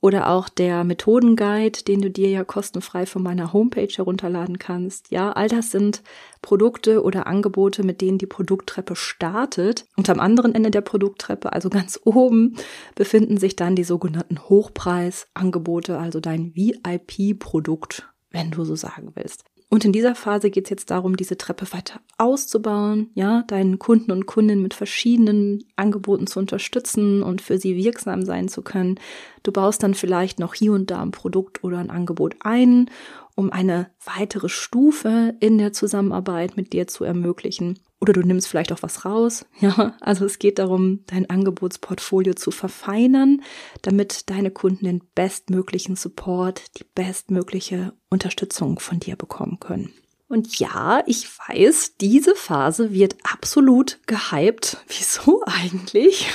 Oder 0.01 0.29
auch 0.29 0.49
der 0.49 0.85
Methodenguide, 0.85 1.83
den 1.83 2.03
du 2.03 2.11
dir 2.11 2.29
ja 2.29 2.45
kostenfrei 2.45 3.07
von 3.07 3.23
meiner 3.23 3.53
Homepage 3.53 3.89
herunterladen 3.89 4.59
kannst. 4.59 5.11
Ja, 5.11 5.33
all 5.33 5.49
das 5.49 5.71
sind 5.71 6.03
Produkte 6.43 7.03
oder 7.03 7.27
Angebote, 7.27 7.83
mit 7.83 8.03
denen 8.03 8.19
die 8.19 8.27
Produkttreppe 8.27 8.95
startet. 8.95 9.87
Und 9.97 10.11
am 10.11 10.21
anderen 10.21 10.55
Ende 10.55 10.71
der 10.71 10.83
Produkttreppe, 10.83 11.53
also 11.53 11.71
ganz 11.71 11.99
oben, 12.05 12.57
befinden 12.95 13.39
sich 13.39 13.57
dann 13.57 13.75
die 13.75 13.85
sogenannten 13.85 14.39
Hochpreisangebote, 14.39 15.99
also 15.99 16.21
dein 16.21 16.55
VIP-Produkt, 16.55 18.09
wenn 18.31 18.51
du 18.51 18.65
so 18.65 18.77
sagen 18.77 19.13
willst. 19.15 19.45
Und 19.69 19.85
in 19.85 19.93
dieser 19.93 20.15
Phase 20.15 20.51
geht 20.51 20.65
es 20.65 20.71
jetzt 20.71 20.91
darum, 20.93 21.17
diese 21.17 21.37
Treppe 21.37 21.67
weiter 21.73 22.01
auszubauen, 22.19 23.11
ja, 23.15 23.43
deinen 23.49 23.81
Kunden 23.81 24.13
und 24.13 24.27
Kundinnen 24.27 24.63
mit 24.63 24.75
verschiedenen 24.75 25.65
Angeboten 25.75 26.29
zu 26.29 26.39
unterstützen 26.39 27.23
und 27.23 27.43
für 27.43 27.59
sie 27.59 27.77
wirksam 27.77 28.25
sein 28.25 28.49
zu 28.49 28.63
können. 28.63 29.01
Du 29.43 29.51
baust 29.51 29.83
dann 29.83 29.95
vielleicht 29.95 30.39
noch 30.39 30.55
hier 30.55 30.73
und 30.73 30.91
da 30.93 31.03
ein 31.03 31.11
Produkt 31.11 31.65
oder 31.65 31.79
ein 31.79 31.91
Angebot 31.91 32.37
ein, 32.41 32.91
um 33.37 33.53
eine 33.53 33.91
weitere 34.05 34.49
Stufe 34.49 35.35
in 35.39 35.59
der 35.59 35.73
Zusammenarbeit 35.73 36.57
mit 36.57 36.73
dir 36.73 36.89
zu 36.89 37.05
ermöglichen. 37.05 37.79
Oder 38.01 38.13
du 38.13 38.21
nimmst 38.21 38.49
vielleicht 38.49 38.73
auch 38.73 38.83
was 38.83 39.05
raus. 39.05 39.47
Ja, 39.61 39.97
also 40.01 40.25
es 40.25 40.39
geht 40.39 40.59
darum, 40.59 41.05
dein 41.07 41.31
Angebotsportfolio 41.31 42.35
zu 42.35 42.51
verfeinern, 42.51 43.43
damit 43.83 44.29
deine 44.31 44.51
Kunden 44.51 44.85
den 44.85 45.03
bestmöglichen 45.15 45.97
Support, 45.97 46.63
die 46.79 46.85
bestmögliche 46.95 47.93
Unterstützung 48.11 48.79
von 48.81 49.01
dir 49.01 49.17
bekommen 49.17 49.61
können. 49.61 49.93
Und 50.29 50.59
ja, 50.59 51.03
ich 51.07 51.29
weiß, 51.49 51.97
diese 52.01 52.35
Phase 52.35 52.93
wird 52.93 53.17
absolut 53.23 54.01
gehypt. 54.07 54.79
Wieso 54.89 55.43
eigentlich? 55.47 56.29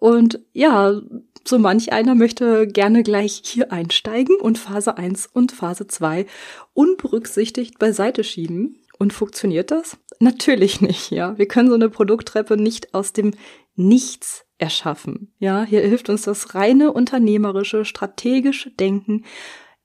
Und 0.00 0.40
ja, 0.52 1.00
so 1.44 1.58
manch 1.58 1.92
einer 1.92 2.14
möchte 2.14 2.66
gerne 2.66 3.02
gleich 3.02 3.40
hier 3.44 3.72
einsteigen 3.72 4.36
und 4.36 4.58
Phase 4.58 4.98
1 4.98 5.28
und 5.32 5.52
Phase 5.52 5.86
2 5.86 6.26
unberücksichtigt 6.74 7.78
beiseite 7.78 8.24
schieben. 8.24 8.82
Und 8.98 9.12
funktioniert 9.12 9.70
das? 9.70 9.96
Natürlich 10.18 10.80
nicht, 10.80 11.10
ja. 11.12 11.38
Wir 11.38 11.46
können 11.46 11.68
so 11.68 11.76
eine 11.76 11.88
Produkttreppe 11.88 12.56
nicht 12.56 12.94
aus 12.94 13.12
dem 13.12 13.32
Nichts 13.76 14.44
erschaffen. 14.58 15.32
Ja, 15.38 15.62
hier 15.62 15.80
hilft 15.82 16.08
uns 16.10 16.22
das 16.22 16.56
reine 16.56 16.92
unternehmerische, 16.92 17.84
strategische 17.84 18.70
Denken 18.72 19.24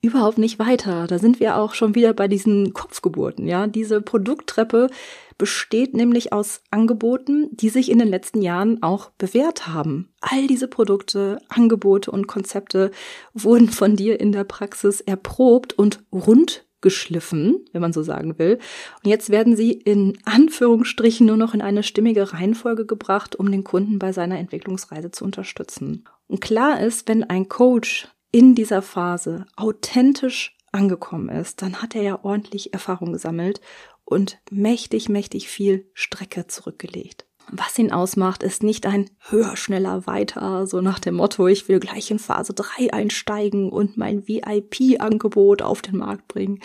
überhaupt 0.03 0.37
nicht 0.37 0.59
weiter. 0.59 1.07
Da 1.07 1.17
sind 1.17 1.39
wir 1.39 1.57
auch 1.57 1.73
schon 1.73 1.95
wieder 1.95 2.13
bei 2.13 2.27
diesen 2.27 2.73
Kopfgeburten, 2.73 3.47
ja. 3.47 3.65
Diese 3.65 4.01
Produkttreppe, 4.01 4.89
besteht 5.37 5.93
nämlich 5.93 6.33
aus 6.33 6.61
Angeboten, 6.71 7.49
die 7.51 7.69
sich 7.69 7.89
in 7.89 7.99
den 7.99 8.07
letzten 8.07 8.41
Jahren 8.41 8.81
auch 8.81 9.09
bewährt 9.17 9.67
haben. 9.67 10.13
All 10.21 10.47
diese 10.47 10.67
Produkte, 10.67 11.39
Angebote 11.49 12.11
und 12.11 12.27
Konzepte 12.27 12.91
wurden 13.33 13.69
von 13.69 13.95
dir 13.95 14.19
in 14.19 14.31
der 14.31 14.43
Praxis 14.43 15.01
erprobt 15.01 15.73
und 15.73 16.03
rund 16.11 16.65
geschliffen, 16.81 17.65
wenn 17.71 17.81
man 17.81 17.93
so 17.93 18.03
sagen 18.03 18.37
will. 18.37 18.59
Und 19.03 19.09
jetzt 19.09 19.29
werden 19.29 19.55
sie 19.55 19.71
in 19.71 20.17
Anführungsstrichen 20.25 21.25
nur 21.25 21.37
noch 21.37 21.53
in 21.53 21.61
eine 21.61 21.81
stimmige 21.81 22.33
Reihenfolge 22.33 22.85
gebracht, 22.85 23.35
um 23.37 23.49
den 23.51 23.63
Kunden 23.63 23.99
bei 23.99 24.11
seiner 24.11 24.37
Entwicklungsreise 24.37 25.09
zu 25.09 25.23
unterstützen. 25.23 26.03
Und 26.27 26.41
klar 26.41 26.81
ist, 26.81 27.07
wenn 27.07 27.23
ein 27.23 27.47
Coach 27.47 28.09
in 28.33 28.55
dieser 28.55 28.81
Phase 28.81 29.45
authentisch 29.55 30.57
angekommen 30.71 31.29
ist, 31.29 31.61
dann 31.61 31.81
hat 31.81 31.95
er 31.95 32.01
ja 32.01 32.19
ordentlich 32.23 32.73
Erfahrung 32.73 33.13
gesammelt 33.13 33.61
und 34.03 34.39
mächtig, 34.49 35.07
mächtig 35.07 35.47
viel 35.47 35.89
Strecke 35.93 36.47
zurückgelegt. 36.47 37.27
Was 37.51 37.77
ihn 37.77 37.91
ausmacht, 37.91 38.41
ist 38.41 38.63
nicht 38.63 38.87
ein 38.87 39.09
höher, 39.19 39.55
schneller, 39.55 40.07
weiter, 40.07 40.65
so 40.65 40.81
nach 40.81 40.99
dem 40.99 41.15
Motto, 41.15 41.47
ich 41.47 41.67
will 41.67 41.79
gleich 41.79 42.09
in 42.09 42.17
Phase 42.17 42.53
3 42.53 42.91
einsteigen 42.91 43.69
und 43.69 43.97
mein 43.97 44.27
VIP-Angebot 44.27 45.61
auf 45.61 45.81
den 45.81 45.97
Markt 45.97 46.27
bringen, 46.27 46.59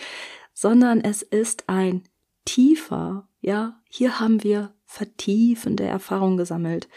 sondern 0.54 1.02
es 1.02 1.20
ist 1.20 1.64
ein 1.68 2.04
tiefer, 2.46 3.28
ja, 3.40 3.78
hier 3.90 4.20
haben 4.20 4.42
wir 4.42 4.72
vertiefende 4.86 5.84
Erfahrungen 5.84 6.38
gesammelt. 6.38 6.88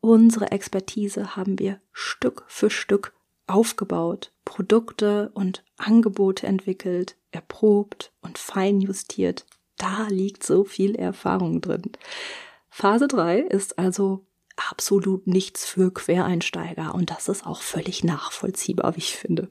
Unsere 0.00 0.50
Expertise 0.50 1.36
haben 1.36 1.58
wir 1.58 1.80
Stück 1.92 2.44
für 2.46 2.70
Stück 2.70 3.13
aufgebaut, 3.46 4.32
Produkte 4.44 5.30
und 5.34 5.64
Angebote 5.76 6.46
entwickelt, 6.46 7.16
erprobt 7.30 8.12
und 8.20 8.38
feinjustiert. 8.38 9.46
Da 9.76 10.06
liegt 10.08 10.44
so 10.44 10.64
viel 10.64 10.94
Erfahrung 10.94 11.60
drin. 11.60 11.92
Phase 12.70 13.08
3 13.08 13.40
ist 13.40 13.78
also 13.78 14.26
absolut 14.56 15.26
nichts 15.26 15.66
für 15.66 15.92
Quereinsteiger 15.92 16.94
und 16.94 17.10
das 17.10 17.28
ist 17.28 17.46
auch 17.46 17.62
völlig 17.62 18.04
nachvollziehbar, 18.04 18.94
wie 18.96 19.00
ich 19.00 19.16
finde. 19.16 19.50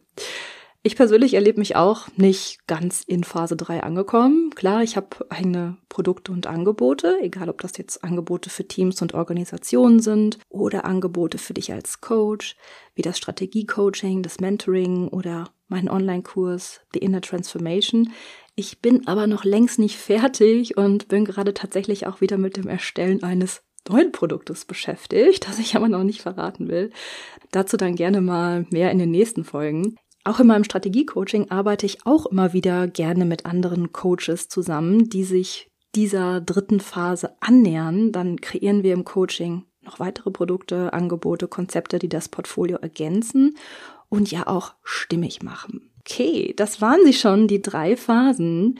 Ich 0.85 0.97
persönlich 0.97 1.33
erlebe 1.33 1.59
mich 1.59 1.77
auch 1.77 2.09
nicht 2.17 2.67
ganz 2.67 3.03
in 3.07 3.23
Phase 3.23 3.55
3 3.55 3.83
angekommen. 3.83 4.49
Klar, 4.53 4.83
ich 4.83 4.97
habe 4.97 5.25
eigene 5.29 5.77
Produkte 5.87 6.33
und 6.33 6.45
Angebote, 6.45 7.19
egal 7.21 7.49
ob 7.49 7.61
das 7.61 7.77
jetzt 7.77 8.03
Angebote 8.03 8.49
für 8.49 8.67
Teams 8.67 9.01
und 9.01 9.13
Organisationen 9.13 10.01
sind 10.01 10.39
oder 10.49 10.83
Angebote 10.83 11.37
für 11.37 11.53
dich 11.53 11.71
als 11.71 12.01
Coach, 12.01 12.57
wie 12.95 13.01
das 13.01 13.17
Strategie-Coaching, 13.17 14.23
das 14.23 14.41
Mentoring 14.41 15.07
oder 15.07 15.45
mein 15.69 15.89
Online-Kurs 15.89 16.81
The 16.93 16.99
Inner 16.99 17.21
Transformation. 17.21 18.11
Ich 18.55 18.81
bin 18.81 19.07
aber 19.07 19.25
noch 19.25 19.45
längst 19.45 19.79
nicht 19.79 19.95
fertig 19.95 20.75
und 20.75 21.07
bin 21.07 21.23
gerade 21.23 21.53
tatsächlich 21.53 22.07
auch 22.07 22.19
wieder 22.19 22.37
mit 22.37 22.57
dem 22.57 22.67
Erstellen 22.67 23.23
eines 23.23 23.63
neuen 23.87 24.11
Produktes 24.11 24.65
beschäftigt, 24.65 25.47
das 25.47 25.59
ich 25.59 25.77
aber 25.77 25.87
noch 25.87 26.03
nicht 26.03 26.21
verraten 26.21 26.67
will. 26.67 26.91
Dazu 27.51 27.77
dann 27.77 27.95
gerne 27.95 28.19
mal 28.19 28.65
mehr 28.69 28.91
in 28.91 28.99
den 28.99 29.11
nächsten 29.11 29.45
Folgen. 29.45 29.95
Auch 30.25 30.39
in 30.39 30.47
meinem 30.47 30.63
Strategiecoaching 30.63 31.51
arbeite 31.51 31.85
ich 31.85 32.05
auch 32.05 32.25
immer 32.25 32.53
wieder 32.53 32.87
gerne 32.87 33.25
mit 33.25 33.45
anderen 33.45 33.91
Coaches 33.91 34.47
zusammen, 34.47 35.09
die 35.09 35.25
sich 35.25 35.69
dieser 35.95 36.39
dritten 36.39 36.79
Phase 36.79 37.35
annähern. 37.41 38.11
Dann 38.11 38.39
kreieren 38.39 38.83
wir 38.83 38.93
im 38.93 39.03
Coaching 39.03 39.65
noch 39.81 39.99
weitere 39.99 40.31
Produkte, 40.31 40.93
Angebote, 40.93 41.47
Konzepte, 41.47 41.99
die 41.99 42.09
das 42.09 42.29
Portfolio 42.29 42.77
ergänzen 42.77 43.57
und 44.07 44.31
ja 44.31 44.47
auch 44.47 44.73
stimmig 44.83 45.43
machen. 45.43 45.91
Okay, 45.99 46.53
das 46.55 46.81
waren 46.81 46.99
sie 47.05 47.13
schon, 47.13 47.47
die 47.47 47.61
drei 47.61 47.97
Phasen. 47.97 48.79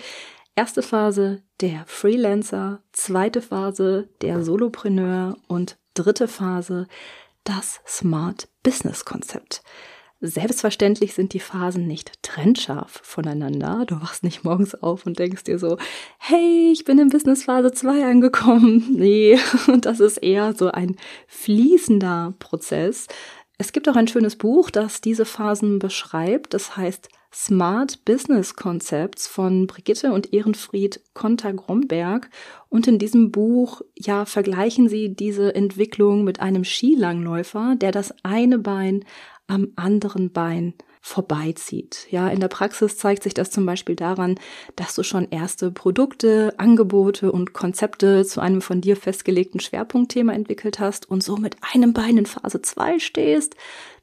Erste 0.56 0.82
Phase 0.82 1.42
der 1.62 1.84
Freelancer, 1.88 2.84
zweite 2.92 3.42
Phase 3.42 4.10
der 4.22 4.44
Solopreneur 4.44 5.36
und 5.48 5.78
dritte 5.94 6.28
Phase 6.28 6.88
das 7.44 7.82
Smart 7.86 8.48
Business 8.62 9.04
Konzept. 9.04 9.64
Selbstverständlich 10.26 11.16
sind 11.16 11.34
die 11.34 11.42
Phasen 11.42 11.86
nicht 11.86 12.14
trennscharf 12.22 13.02
voneinander. 13.04 13.84
Du 13.86 14.00
wachst 14.02 14.24
nicht 14.24 14.46
morgens 14.46 14.74
auf 14.74 15.06
und 15.06 15.20
denkst 15.20 15.44
dir 15.44 15.60
so, 15.60 15.78
hey, 16.18 16.72
ich 16.72 16.86
bin 16.86 16.98
in 16.98 17.10
Business 17.10 17.44
Phase 17.44 17.74
2 17.74 18.06
angekommen. 18.06 18.86
Nee, 18.94 19.38
das 19.82 20.00
ist 20.00 20.18
eher 20.18 20.54
so 20.54 20.72
ein 20.72 20.96
fließender 21.28 22.36
Prozess. 22.40 23.08
Es 23.58 23.74
gibt 23.74 23.90
auch 23.90 23.98
ein 23.98 24.08
schönes 24.08 24.38
Buch, 24.38 24.70
das 24.70 25.02
diese 25.02 25.26
Phasen 25.26 25.80
beschreibt. 25.80 26.54
Das 26.54 26.78
heißt 26.78 27.10
Smart 27.34 28.06
Business 28.06 28.56
Concepts 28.56 29.28
von 29.28 29.68
Brigitte 29.68 30.14
und 30.14 30.32
Ehrenfried 30.32 31.02
Konter-Gromberg. 31.16 32.30
Und 32.70 32.88
in 32.88 32.98
diesem 32.98 33.32
Buch, 33.32 33.82
ja, 33.98 34.26
vergleichen 34.26 34.88
sie 34.88 35.14
diese 35.14 35.54
Entwicklung 35.54 36.24
mit 36.24 36.40
einem 36.40 36.64
Skilangläufer, 36.64 37.76
der 37.76 37.92
das 37.92 38.14
eine 38.24 38.60
Bein 38.60 39.04
am 39.54 39.70
anderen 39.76 40.32
Bein 40.32 40.74
vorbeizieht. 41.02 42.08
Ja, 42.10 42.30
in 42.30 42.40
der 42.40 42.48
Praxis 42.48 42.98
zeigt 42.98 43.24
sich 43.24 43.34
das 43.34 43.52
zum 43.52 43.66
Beispiel 43.66 43.96
daran, 43.96 44.40
dass 44.78 44.96
du 44.96 45.04
schon 45.04 45.28
erste 45.30 45.70
Produkte, 45.70 46.54
Angebote 46.58 47.32
und 47.32 47.54
Konzepte 47.54 48.26
zu 48.26 48.40
einem 48.40 48.62
von 48.62 48.80
dir 48.80 48.96
festgelegten 48.96 49.60
Schwerpunktthema 49.60 50.32
entwickelt 50.32 50.80
hast 50.80 51.10
und 51.10 51.22
so 51.22 51.36
mit 51.36 51.58
einem 51.74 51.92
Bein 51.94 52.18
in 52.18 52.26
Phase 52.26 52.62
2 52.62 53.00
stehst. 53.00 53.56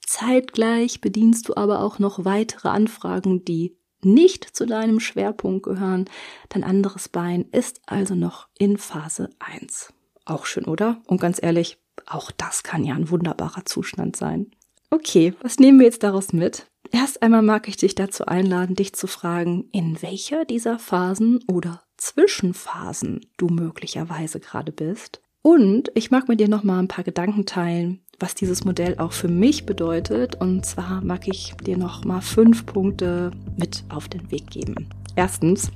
Zeitgleich 0.07 1.01
bedienst 1.01 1.49
du 1.49 1.57
aber 1.57 1.81
auch 1.81 1.99
noch 1.99 2.25
weitere 2.27 2.69
Anfragen, 2.69 3.45
die 3.47 3.77
nicht 4.03 4.45
zu 4.45 4.67
deinem 4.67 5.01
Schwerpunkt 5.01 5.65
gehören. 5.65 6.05
Dein 6.51 6.65
anderes 6.65 7.09
Bein 7.09 7.47
ist 7.51 7.81
also 7.87 8.15
noch 8.15 8.49
in 8.59 8.77
Phase 8.77 9.31
1. 9.39 9.93
Auch 10.27 10.45
schön, 10.45 10.67
oder? 10.67 11.01
Und 11.07 11.21
ganz 11.21 11.43
ehrlich, 11.43 11.79
auch 12.07 12.31
das 12.31 12.63
kann 12.63 12.85
ja 12.85 12.95
ein 12.95 13.11
wunderbarer 13.11 13.65
Zustand 13.65 14.17
sein. 14.17 14.51
Okay, 14.93 15.35
was 15.41 15.61
nehmen 15.61 15.79
wir 15.79 15.87
jetzt 15.87 16.03
daraus 16.03 16.33
mit? 16.33 16.67
Erst 16.91 17.23
einmal 17.23 17.43
mag 17.43 17.69
ich 17.69 17.77
dich 17.77 17.95
dazu 17.95 18.27
einladen, 18.27 18.75
dich 18.75 18.93
zu 18.93 19.07
fragen, 19.07 19.69
in 19.71 20.03
welcher 20.03 20.45
dieser 20.45 20.81
Phasen 20.81 21.45
oder 21.47 21.83
Zwischenphasen 21.97 23.21
du 23.37 23.47
möglicherweise 23.47 24.41
gerade 24.41 24.73
bist. 24.73 25.21
Und 25.43 25.93
ich 25.95 26.11
mag 26.11 26.27
mit 26.29 26.41
dir 26.41 26.49
noch 26.49 26.65
mal 26.65 26.81
ein 26.81 26.89
paar 26.89 27.05
Gedanken 27.05 27.47
teilen, 27.47 28.01
was 28.19 28.35
dieses 28.35 28.65
Modell 28.65 28.99
auch 28.99 29.13
für 29.13 29.29
mich 29.29 29.65
bedeutet. 29.65 30.41
Und 30.41 30.67
zwar 30.67 31.01
mag 31.03 31.29
ich 31.29 31.55
dir 31.65 31.79
noch 31.79 32.05
mal 32.05 32.21
fünf 32.21 32.67
Punkte 32.67 33.31
mit 33.57 33.85
auf 33.91 34.09
den 34.09 34.29
Weg 34.33 34.51
geben. 34.51 34.89
Erstens, 35.15 35.71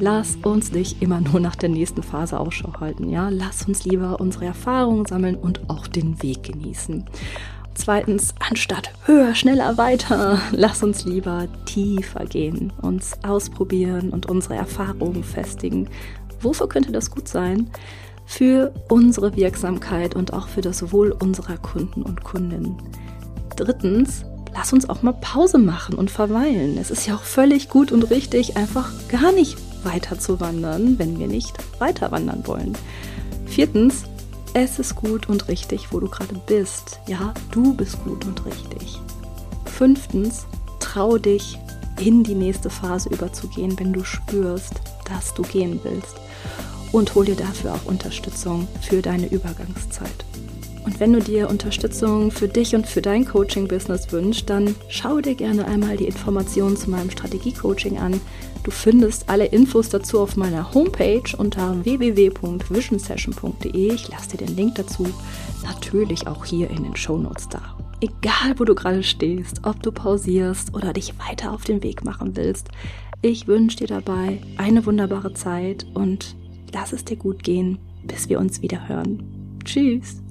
lass 0.00 0.34
uns 0.42 0.72
nicht 0.72 1.00
immer 1.00 1.20
nur 1.20 1.38
nach 1.38 1.54
der 1.54 1.68
nächsten 1.68 2.02
Phase 2.02 2.40
Ausschau 2.40 2.72
halten. 2.80 3.08
Ja, 3.08 3.28
lass 3.28 3.68
uns 3.68 3.84
lieber 3.84 4.18
unsere 4.18 4.46
Erfahrungen 4.46 5.06
sammeln 5.06 5.36
und 5.36 5.70
auch 5.70 5.86
den 5.86 6.20
Weg 6.24 6.42
genießen. 6.42 7.04
Zweitens, 7.76 8.34
anstatt 8.40 8.90
höher, 9.04 9.34
schneller, 9.34 9.76
weiter, 9.76 10.40
lass 10.50 10.82
uns 10.82 11.04
lieber 11.04 11.46
tiefer 11.66 12.24
gehen, 12.24 12.72
uns 12.80 13.12
ausprobieren 13.22 14.10
und 14.10 14.26
unsere 14.26 14.54
Erfahrungen 14.54 15.22
festigen. 15.22 15.88
Wofür 16.40 16.68
könnte 16.68 16.90
das 16.90 17.10
gut 17.10 17.28
sein? 17.28 17.70
Für 18.24 18.72
unsere 18.88 19.36
Wirksamkeit 19.36 20.16
und 20.16 20.32
auch 20.32 20.48
für 20.48 20.62
das 20.62 20.90
Wohl 20.90 21.12
unserer 21.12 21.58
Kunden 21.58 22.02
und 22.02 22.24
Kundinnen. 22.24 22.76
Drittens, 23.54 24.24
lass 24.54 24.72
uns 24.72 24.88
auch 24.88 25.02
mal 25.02 25.12
Pause 25.12 25.58
machen 25.58 25.96
und 25.96 26.10
verweilen. 26.10 26.78
Es 26.78 26.90
ist 26.90 27.06
ja 27.06 27.14
auch 27.14 27.22
völlig 27.22 27.68
gut 27.68 27.92
und 27.92 28.10
richtig, 28.10 28.56
einfach 28.56 28.90
gar 29.08 29.32
nicht 29.32 29.58
weiter 29.84 30.18
zu 30.18 30.40
wandern, 30.40 30.98
wenn 30.98 31.18
wir 31.18 31.28
nicht 31.28 31.54
weiter 31.78 32.10
wandern 32.10 32.42
wollen. 32.46 32.72
Viertens, 33.44 34.04
es 34.58 34.78
ist 34.78 34.94
gut 34.94 35.28
und 35.28 35.48
richtig, 35.48 35.92
wo 35.92 36.00
du 36.00 36.08
gerade 36.08 36.34
bist. 36.46 36.98
Ja, 37.06 37.34
du 37.50 37.74
bist 37.74 38.02
gut 38.04 38.24
und 38.24 38.46
richtig. 38.46 38.98
Fünftens, 39.66 40.46
trau 40.80 41.18
dich, 41.18 41.58
in 42.00 42.22
die 42.24 42.34
nächste 42.34 42.70
Phase 42.70 43.10
überzugehen, 43.10 43.78
wenn 43.78 43.92
du 43.92 44.02
spürst, 44.02 44.80
dass 45.04 45.34
du 45.34 45.42
gehen 45.42 45.78
willst. 45.82 46.16
Und 46.90 47.14
hol 47.14 47.26
dir 47.26 47.36
dafür 47.36 47.74
auch 47.74 47.84
Unterstützung 47.84 48.66
für 48.80 49.02
deine 49.02 49.26
Übergangszeit. 49.26 50.24
Und 50.86 50.98
wenn 51.00 51.12
du 51.12 51.18
dir 51.18 51.50
Unterstützung 51.50 52.30
für 52.30 52.46
dich 52.46 52.76
und 52.76 52.86
für 52.86 53.02
dein 53.02 53.24
Coaching-Business 53.24 54.12
wünschst, 54.12 54.48
dann 54.48 54.76
schau 54.88 55.20
dir 55.20 55.34
gerne 55.34 55.66
einmal 55.66 55.96
die 55.96 56.06
Informationen 56.06 56.76
zu 56.76 56.90
meinem 56.90 57.10
Strategie-Coaching 57.10 57.98
an. 57.98 58.20
Du 58.62 58.70
findest 58.70 59.28
alle 59.28 59.46
Infos 59.46 59.88
dazu 59.88 60.20
auf 60.20 60.36
meiner 60.36 60.72
Homepage 60.72 61.36
unter 61.36 61.84
www.visionsession.de. 61.84 63.94
Ich 63.94 64.06
lasse 64.08 64.36
dir 64.36 64.46
den 64.46 64.54
Link 64.54 64.76
dazu 64.76 65.08
natürlich 65.64 66.28
auch 66.28 66.44
hier 66.44 66.70
in 66.70 66.84
den 66.84 66.94
Shownotes 66.94 67.48
da. 67.48 67.60
Egal, 68.00 68.54
wo 68.58 68.64
du 68.64 68.76
gerade 68.76 69.02
stehst, 69.02 69.62
ob 69.64 69.82
du 69.82 69.90
pausierst 69.90 70.72
oder 70.72 70.92
dich 70.92 71.14
weiter 71.28 71.50
auf 71.52 71.64
den 71.64 71.82
Weg 71.82 72.04
machen 72.04 72.36
willst, 72.36 72.68
ich 73.22 73.48
wünsche 73.48 73.78
dir 73.78 73.88
dabei 73.88 74.38
eine 74.56 74.86
wunderbare 74.86 75.34
Zeit 75.34 75.84
und 75.94 76.36
lass 76.72 76.92
es 76.92 77.04
dir 77.04 77.16
gut 77.16 77.42
gehen, 77.42 77.78
bis 78.04 78.28
wir 78.28 78.38
uns 78.38 78.62
wieder 78.62 78.88
hören. 78.88 79.24
Tschüss! 79.64 80.22